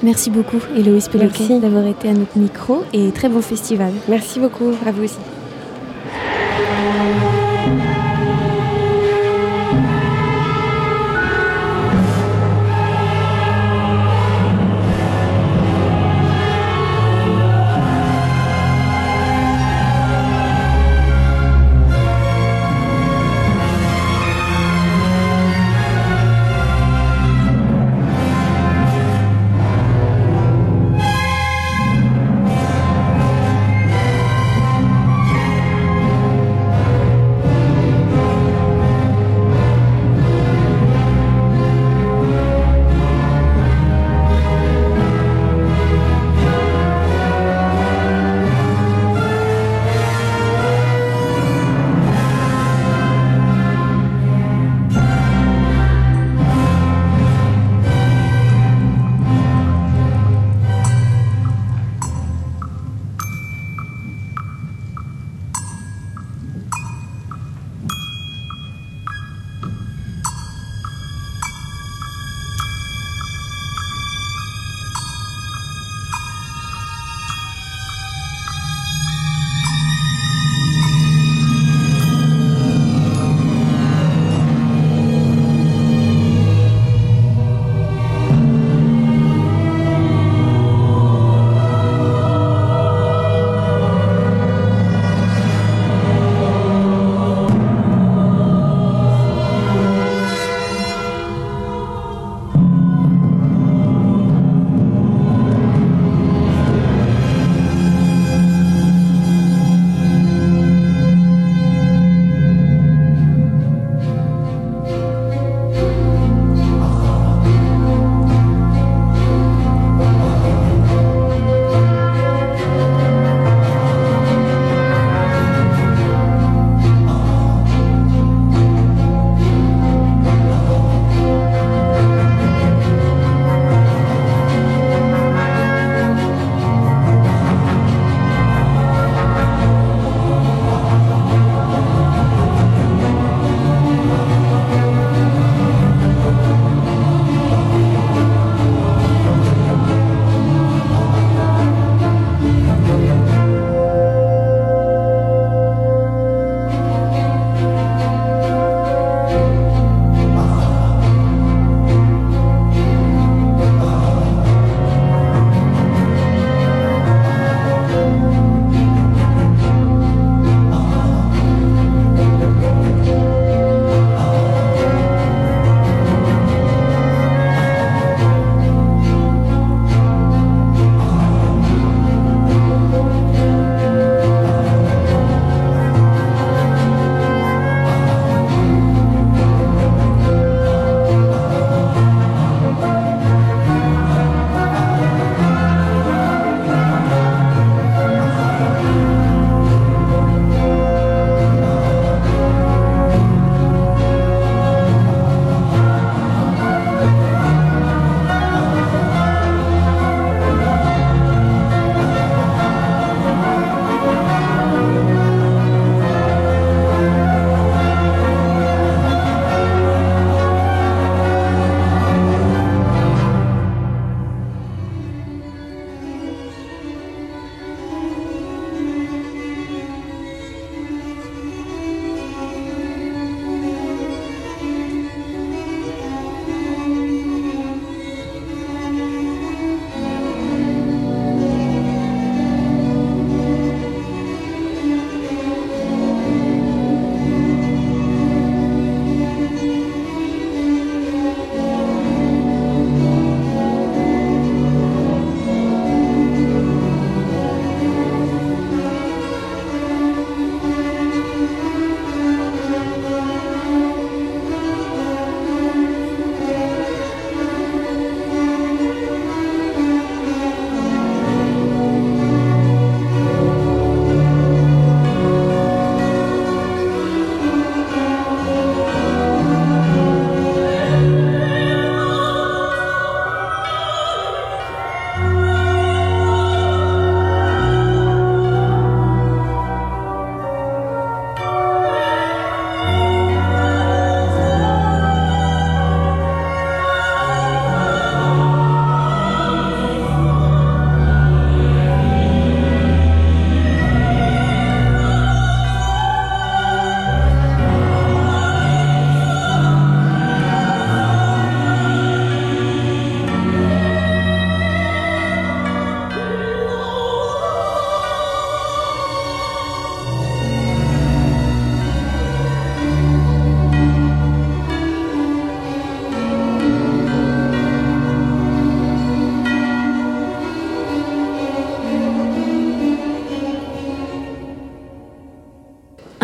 [0.00, 1.58] Merci beaucoup, Héloïse Merci.
[1.58, 3.90] d'avoir été à notre micro et très bon festival.
[4.08, 5.18] Merci beaucoup, à vous aussi.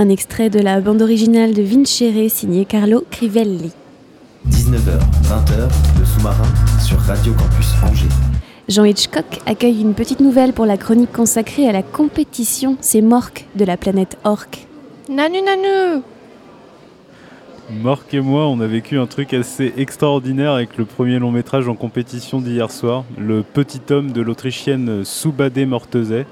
[0.04, 3.72] Un extrait de la bande originale de Vincere signé Carlo Crivelli.
[4.50, 6.44] 19h, 20h, le sous-marin
[6.86, 8.14] sur Radio Campus Angers.
[8.68, 13.46] Jean Hitchcock accueille une petite nouvelle pour la chronique consacrée à la compétition C'est Mork
[13.54, 14.66] de la planète Orc.
[15.08, 16.02] Nanu nanu
[17.82, 21.66] Marc et moi, on a vécu un truc assez extraordinaire avec le premier long métrage
[21.66, 26.26] en compétition d'hier soir, Le Petit Homme de l'Autrichienne Soubadé Mortezet.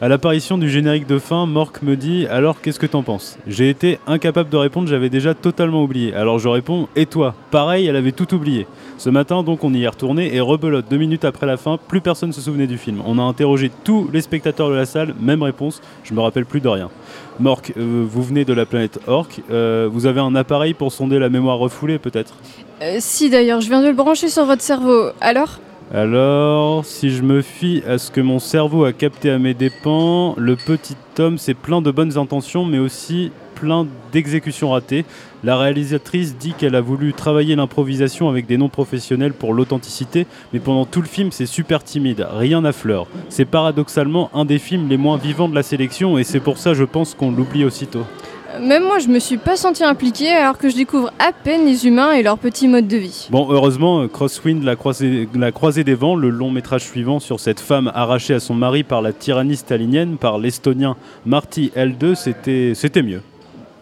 [0.00, 3.36] À l'apparition du générique de fin, Mork me dit Alors qu'est-ce que t'en penses?
[3.48, 6.14] J'ai été incapable de répondre, j'avais déjà totalement oublié.
[6.14, 7.34] Alors je réponds Et toi?
[7.50, 8.68] Pareil, elle avait tout oublié.
[8.96, 10.86] Ce matin, donc, on y est retourné et rebelote.
[10.88, 13.02] Deux minutes après la fin, plus personne ne se souvenait du film.
[13.06, 16.60] On a interrogé tous les spectateurs de la salle, même réponse je me rappelle plus
[16.60, 16.90] de rien.
[17.40, 19.40] Mork, euh, vous venez de la planète Orc.
[19.50, 22.34] Euh, vous avez un appareil pour sonder la mémoire refoulée, peut-être?
[22.82, 25.08] Euh, Si d'ailleurs, je viens de le brancher sur votre cerveau.
[25.20, 25.58] Alors?
[25.94, 30.34] Alors, si je me fie à ce que mon cerveau a capté à mes dépens,
[30.36, 35.06] le petit homme, c'est plein de bonnes intentions, mais aussi plein d'exécutions ratées.
[35.42, 40.58] La réalisatrice dit qu'elle a voulu travailler l'improvisation avec des noms professionnels pour l'authenticité, mais
[40.58, 43.06] pendant tout le film, c'est super timide, rien à fleur.
[43.30, 46.74] C'est paradoxalement un des films les moins vivants de la sélection, et c'est pour ça,
[46.74, 48.04] je pense, qu'on l'oublie aussitôt.
[48.60, 51.86] Même moi, je me suis pas senti impliquée alors que je découvre à peine les
[51.86, 53.28] humains et leur petit mode de vie.
[53.30, 57.40] Bon, heureusement, euh, Crosswind, la croisée, la croisée des vents, le long métrage suivant sur
[57.40, 60.96] cette femme arrachée à son mari par la tyrannie stalinienne, par l'estonien
[61.26, 63.20] Marty L2, c'était c'était mieux.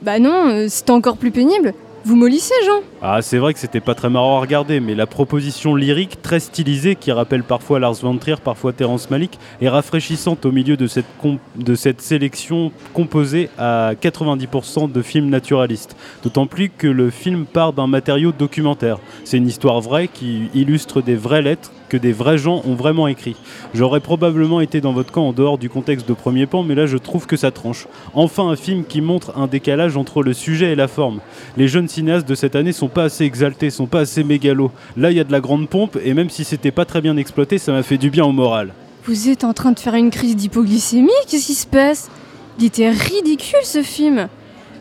[0.02, 1.72] Bah non, euh, c'était encore plus pénible.
[2.04, 5.06] Vous mollissez, Jean Ah, c'est vrai que c'était pas très marrant à regarder, mais la
[5.06, 10.46] proposition lyrique très stylisée, qui rappelle parfois Lars von Trier, parfois Terrence Malick, est rafraîchissante
[10.46, 15.94] au milieu de cette, com- de cette sélection composée à 90% de films naturalistes.
[16.24, 18.98] D'autant plus que le film part d'un matériau documentaire.
[19.24, 23.06] C'est une histoire vraie qui illustre des vraies lettres que des vrais gens ont vraiment
[23.06, 23.36] écrit.
[23.72, 26.86] J'aurais probablement été dans votre camp en dehors du contexte de premier plan, mais là
[26.86, 27.86] je trouve que ça tranche.
[28.12, 31.20] Enfin un film qui montre un décalage entre le sujet et la forme.
[31.56, 34.70] Les jeunes cinéastes de cette année sont pas assez exaltés, sont pas assez mégalos.
[34.96, 37.16] Là il y a de la grande pompe, et même si c'était pas très bien
[37.16, 38.72] exploité, ça m'a fait du bien au moral.
[39.04, 42.10] Vous êtes en train de faire une crise d'hypoglycémie Qu'est-ce qui se passe?
[42.58, 44.28] Il était ridicule ce film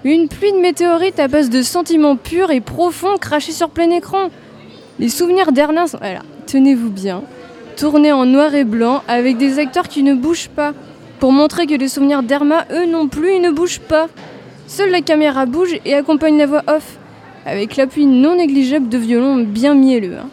[0.03, 4.30] Une pluie de météorites à base de sentiments purs et profonds crachés sur plein écran.
[4.97, 5.99] Les souvenirs d'Ernin sont.
[6.47, 7.22] Tenez-vous bien.
[7.76, 10.74] Tournés en noir et blanc avec des acteurs qui ne bougent pas.
[11.20, 14.08] Pour montrer que les souvenirs d'Erma, eux non plus, ils ne bougent pas.
[14.68, 16.97] Seule la caméra bouge et accompagne la voix off.
[17.46, 20.18] Avec l'appui non négligeable de violon bien mielleux.
[20.18, 20.30] hein.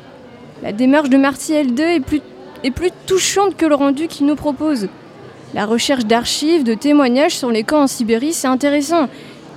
[0.63, 2.23] La démarche de Marty L2 est plus
[2.65, 4.89] est plus touchante que le rendu qu'il nous propose.
[5.53, 9.09] La recherche d'archives, de témoignages sur les camps en Sibérie, c'est intéressant,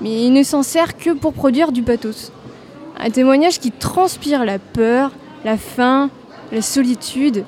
[0.01, 2.31] mais il ne s'en sert que pour produire du pathos.
[2.99, 5.11] Un témoignage qui transpire la peur,
[5.43, 6.09] la faim,
[6.51, 7.45] la solitude,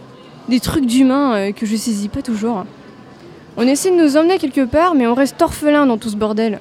[0.47, 2.65] des trucs d'humains euh, que je saisis pas toujours.
[3.57, 6.59] On essaie de nous emmener quelque part, mais on reste orphelin dans tout ce bordel.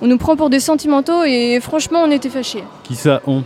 [0.00, 2.62] On nous prend pour des sentimentaux et franchement, on était fâchés.
[2.84, 3.42] Qui ça on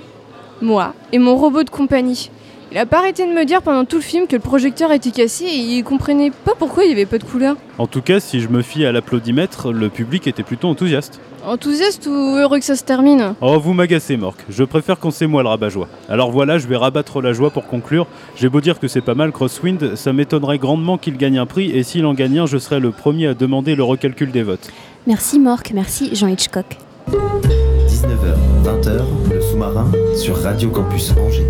[0.61, 2.30] Moi et mon robot de compagnie.
[2.70, 5.11] Il a pas arrêté de me dire pendant tout le film que le projecteur était
[5.11, 7.57] cassé et il comprenait pas pourquoi il y avait pas de couleur.
[7.76, 11.20] En tout cas, si je me fie à l'applaudimètre, le public était plutôt enthousiaste.
[11.46, 13.34] Enthousiaste ou heureux que ça se termine?
[13.42, 14.38] Oh, vous m'agacez, Mork.
[14.48, 15.88] Je préfère quand c'est moi le rabat-joie.
[16.09, 18.07] Alors voilà, je vais rabattre la joie pour conclure.
[18.36, 21.70] J'ai beau dire que c'est pas mal Crosswind, ça m'étonnerait grandement qu'il gagne un prix,
[21.72, 24.70] et s'il en gagne un, je serais le premier à demander le recalcul des votes.
[25.05, 26.76] Merci Mork, merci Jean Hitchcock.
[27.09, 29.03] 19h, 20h,
[29.34, 31.48] le sous-marin sur Radio Campus Angers.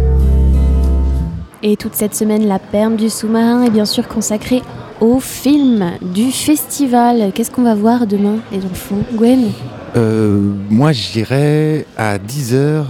[1.62, 4.62] Et toute cette semaine, la perme du sous-marin est bien sûr consacrée
[5.02, 7.30] au film du festival.
[7.34, 9.00] Qu'est-ce qu'on va voir demain, les enfants?
[9.12, 9.50] Gwen?
[9.96, 10.40] Euh,
[10.70, 12.84] moi, j'irai à 10h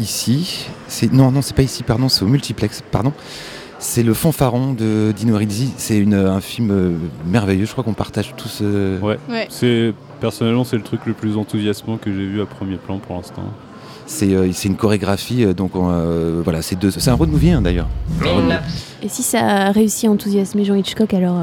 [0.00, 0.68] ici.
[0.88, 3.12] C'est non, non, c'est pas ici, pardon, c'est au multiplex, pardon.
[3.82, 5.72] C'est le Fanfaron de Dino Risi.
[5.78, 7.64] C'est une- un film euh, merveilleux.
[7.64, 8.58] Je crois qu'on partage tous.
[8.62, 9.18] euh, Ouais.
[9.28, 9.46] Ouais.
[9.48, 13.16] C'est personnellement c'est le truc le plus enthousiasmant que j'ai vu à premier plan pour
[13.16, 13.42] l'instant.
[14.12, 17.30] C'est euh, c'est une chorégraphie, euh, donc on, euh, voilà, c'est deux- c'est un road
[17.30, 17.86] movie hein, d'ailleurs.
[19.04, 19.38] Et si ça
[19.68, 21.38] a réussi à enthousiasmer Jean Hitchcock, alors.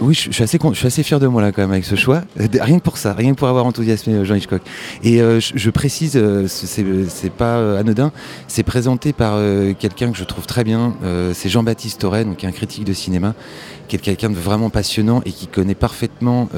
[0.00, 1.72] Oui, je, je suis assez, con- je suis assez fier de moi là quand même
[1.72, 2.22] avec ce choix.
[2.38, 4.62] Rien que pour ça, rien que pour avoir enthousiasmé Jean Hitchcock.
[5.02, 6.12] Et je, je précise,
[6.46, 8.12] c'est- pas anodin,
[8.46, 9.38] c'est présenté par
[9.80, 10.94] quelqu'un que je trouve très bien.
[11.34, 13.34] c'est Jean-Baptiste Aurel, donc un critique de cinéma,
[13.88, 16.48] qui est quelqu'un de vraiment passionnant et qui connaît parfaitement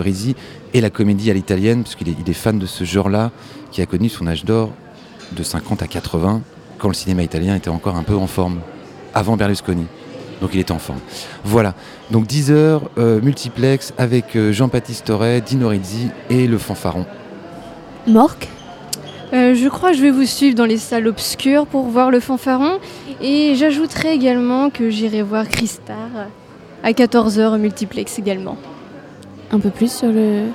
[0.00, 0.36] Risi
[0.74, 3.30] et la comédie à l'italienne, parce qu'il est, il est fan de ce genre-là,
[3.72, 4.70] qui a connu son âge d'or
[5.32, 6.42] de 50 à 80,
[6.78, 8.60] quand le cinéma italien était encore un peu en forme,
[9.14, 9.86] avant Berlusconi.
[10.40, 11.00] Donc il était en forme.
[11.44, 11.74] Voilà.
[12.10, 17.04] Donc 10 heures euh, multiplex avec euh, Jean-Baptiste Aurel, Dino Rizzi et le fanfaron.
[18.06, 18.48] Mork?
[19.32, 22.20] Euh, je crois que je vais vous suivre dans les salles obscures pour voir le
[22.20, 22.78] fanfaron.
[23.20, 26.08] Et j'ajouterai également que j'irai voir Christar
[26.82, 28.56] à 14h multiplex également.
[29.52, 30.46] Un peu plus sur le.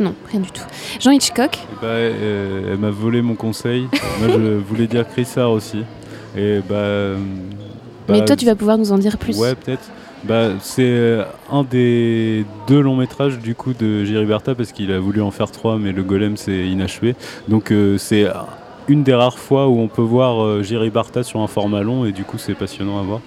[0.00, 0.64] Non, rien du tout.
[1.00, 3.88] Jean Hitchcock Bah, euh, elle m'a volé mon conseil.
[4.20, 5.84] Moi, je voulais dire Chris aussi.
[6.36, 7.16] Et bah, euh,
[8.08, 9.38] Mais bah, toi, tu vas pouvoir nous en dire plus.
[9.38, 9.90] Ouais, peut-être.
[10.24, 14.90] Bah, c'est euh, un des deux longs métrages du coup de Jerry Berta parce qu'il
[14.90, 17.14] a voulu en faire trois, mais le golem c'est inachevé.
[17.48, 18.26] Donc euh, c'est
[18.88, 22.06] une des rares fois où on peut voir euh, Jerry Barta sur un format long
[22.06, 23.20] et du coup c'est passionnant à voir.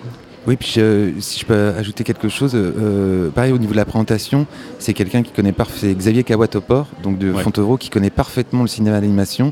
[0.48, 3.84] Oui, puis je- si je peux ajouter quelque chose, euh, pareil au niveau de la
[3.86, 4.48] présentation,
[4.80, 7.44] c'est quelqu'un qui connaît parfaitement, c'est Xavier Kawatopor, donc de Ouais.
[7.44, 9.52] Fontevraud, qui connaît parfaitement le cinéma d'animation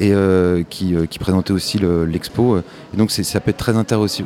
[0.00, 2.58] et euh, qui, euh, qui présentait aussi le- l'expo.
[2.58, 4.24] Et donc c'est- ça peut être très intéressant,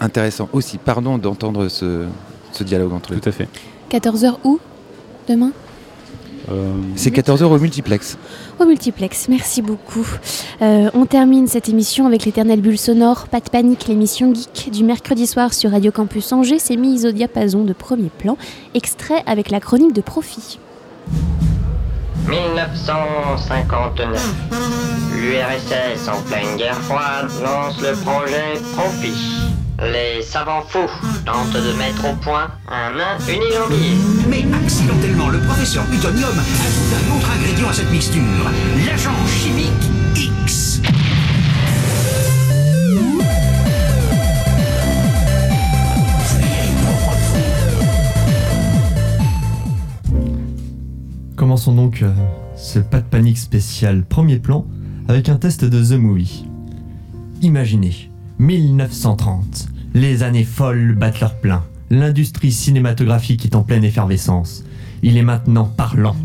[0.00, 2.04] intéressant aussi, pardon, d'entendre ce,
[2.52, 3.18] ce dialogue entre eux.
[3.20, 3.48] Tout à fait.
[3.88, 4.60] 14h où?
[5.28, 5.52] Demain?
[6.96, 8.18] C'est 14h au multiplex.
[8.58, 10.06] Au multiplex, merci beaucoup.
[10.62, 13.28] Euh, on termine cette émission avec l'éternelle bulle sonore.
[13.28, 17.12] Pas de panique, l'émission geek du mercredi soir sur Radio Campus Angers s'est mise au
[17.12, 18.36] diapason de premier plan,
[18.74, 20.58] extrait avec la chronique de profit.
[22.28, 24.34] 1959.
[25.16, 29.63] L'URSS en pleine guerre froide lance le projet Profit.
[29.92, 30.90] Les savants fous
[31.26, 33.96] tentent de mettre au point un nain unijambier.
[34.28, 38.22] Mais accidentellement, le professeur Plutonium ajoute un autre ingrédient à cette mixture,
[38.86, 39.68] l'agent chimique
[40.16, 40.80] X.
[51.36, 52.10] Commençons donc euh,
[52.56, 54.66] ce pas de panique spécial premier plan
[55.08, 56.46] avec un test de The Movie.
[57.42, 61.62] Imaginez, 1930, les années folles battent leur plein.
[61.90, 64.64] L'industrie cinématographique est en pleine effervescence.
[65.02, 66.16] Il est maintenant parlant.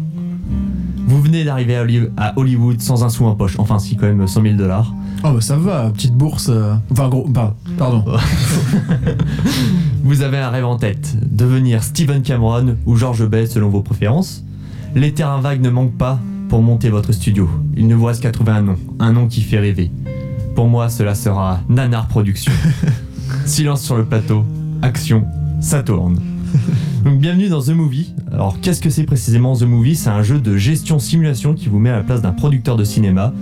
[1.07, 4.05] Vous venez d'arriver à Holly- à Hollywood sans un sou en poche, enfin si quand
[4.05, 4.93] même 100 000 dollars.
[5.23, 6.47] Oh bah ça va, petite bourse.
[6.49, 8.05] euh, Enfin gros, bah, pardon.
[10.03, 14.43] Vous avez un rêve en tête, devenir Steven Cameron ou George Bay selon vos préférences.
[14.95, 17.49] Les terrains vagues ne manquent pas pour monter votre studio.
[17.75, 19.91] Il ne vous reste qu'à trouver un nom, un nom qui fait rêver.
[20.55, 22.53] Pour moi, cela sera Nanar Productions.
[23.45, 24.45] Silence sur le plateau,
[24.81, 25.25] action,
[25.59, 26.19] ça tourne.
[27.03, 28.13] Donc bienvenue dans The Movie.
[28.31, 29.95] Alors qu'est-ce que c'est précisément The Movie?
[29.95, 32.83] C'est un jeu de gestion simulation qui vous met à la place d'un producteur de
[32.83, 33.33] cinéma.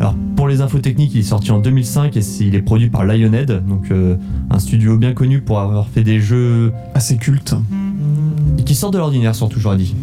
[0.00, 3.04] Alors pour les infos techniques, il est sorti en 2005 et il est produit par
[3.04, 4.16] Lionhead, donc euh,
[4.50, 7.54] un studio bien connu pour avoir fait des jeux assez cultes
[8.58, 9.94] et qui sortent de l'ordinaire surtout, j'aurais dit.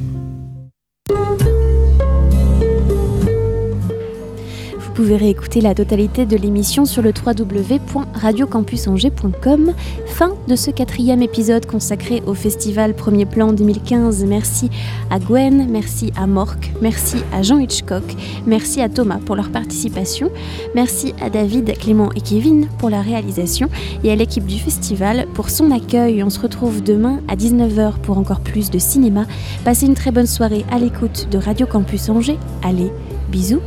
[4.91, 9.73] Vous pouvez réécouter la totalité de l'émission sur le www.radiocampusangers.com.
[10.05, 14.25] Fin de ce quatrième épisode consacré au festival Premier Plan 2015.
[14.25, 14.69] Merci
[15.09, 18.03] à Gwen, merci à Mork, merci à Jean Hitchcock,
[18.45, 20.29] merci à Thomas pour leur participation,
[20.75, 23.69] merci à David, Clément et Kevin pour la réalisation
[24.03, 26.21] et à l'équipe du festival pour son accueil.
[26.21, 29.25] On se retrouve demain à 19h pour encore plus de cinéma.
[29.63, 32.39] Passez une très bonne soirée à l'écoute de Radio Campus Angers.
[32.61, 32.91] Allez,
[33.29, 33.61] bisous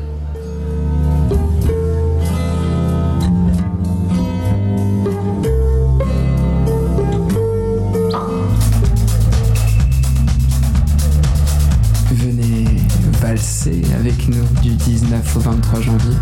[15.37, 16.17] au 23 janvier,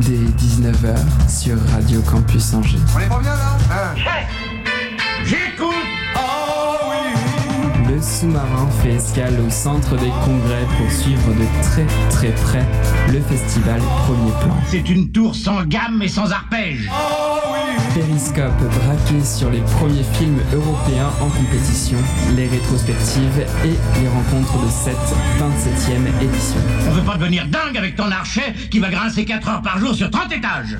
[0.00, 0.96] dès 19h
[1.28, 2.78] sur Radio Campus Angers.
[2.94, 3.94] On est pas bien là hein
[5.24, 5.74] J'écoute
[7.88, 12.66] Le sous-marin fait escale au centre des congrès pour suivre de très très près
[13.12, 14.56] le festival Premier Plan.
[14.66, 16.88] C'est une tour sans gamme et sans arpège.
[17.94, 21.98] Périscope braqué sur les premiers films européens en compétition,
[22.36, 24.96] les rétrospectives et les rencontres de cette
[25.38, 26.60] 27e édition.
[26.88, 29.94] On veut pas devenir dingue avec ton archet qui va grincer 4 heures par jour
[29.94, 30.78] sur 30 étages.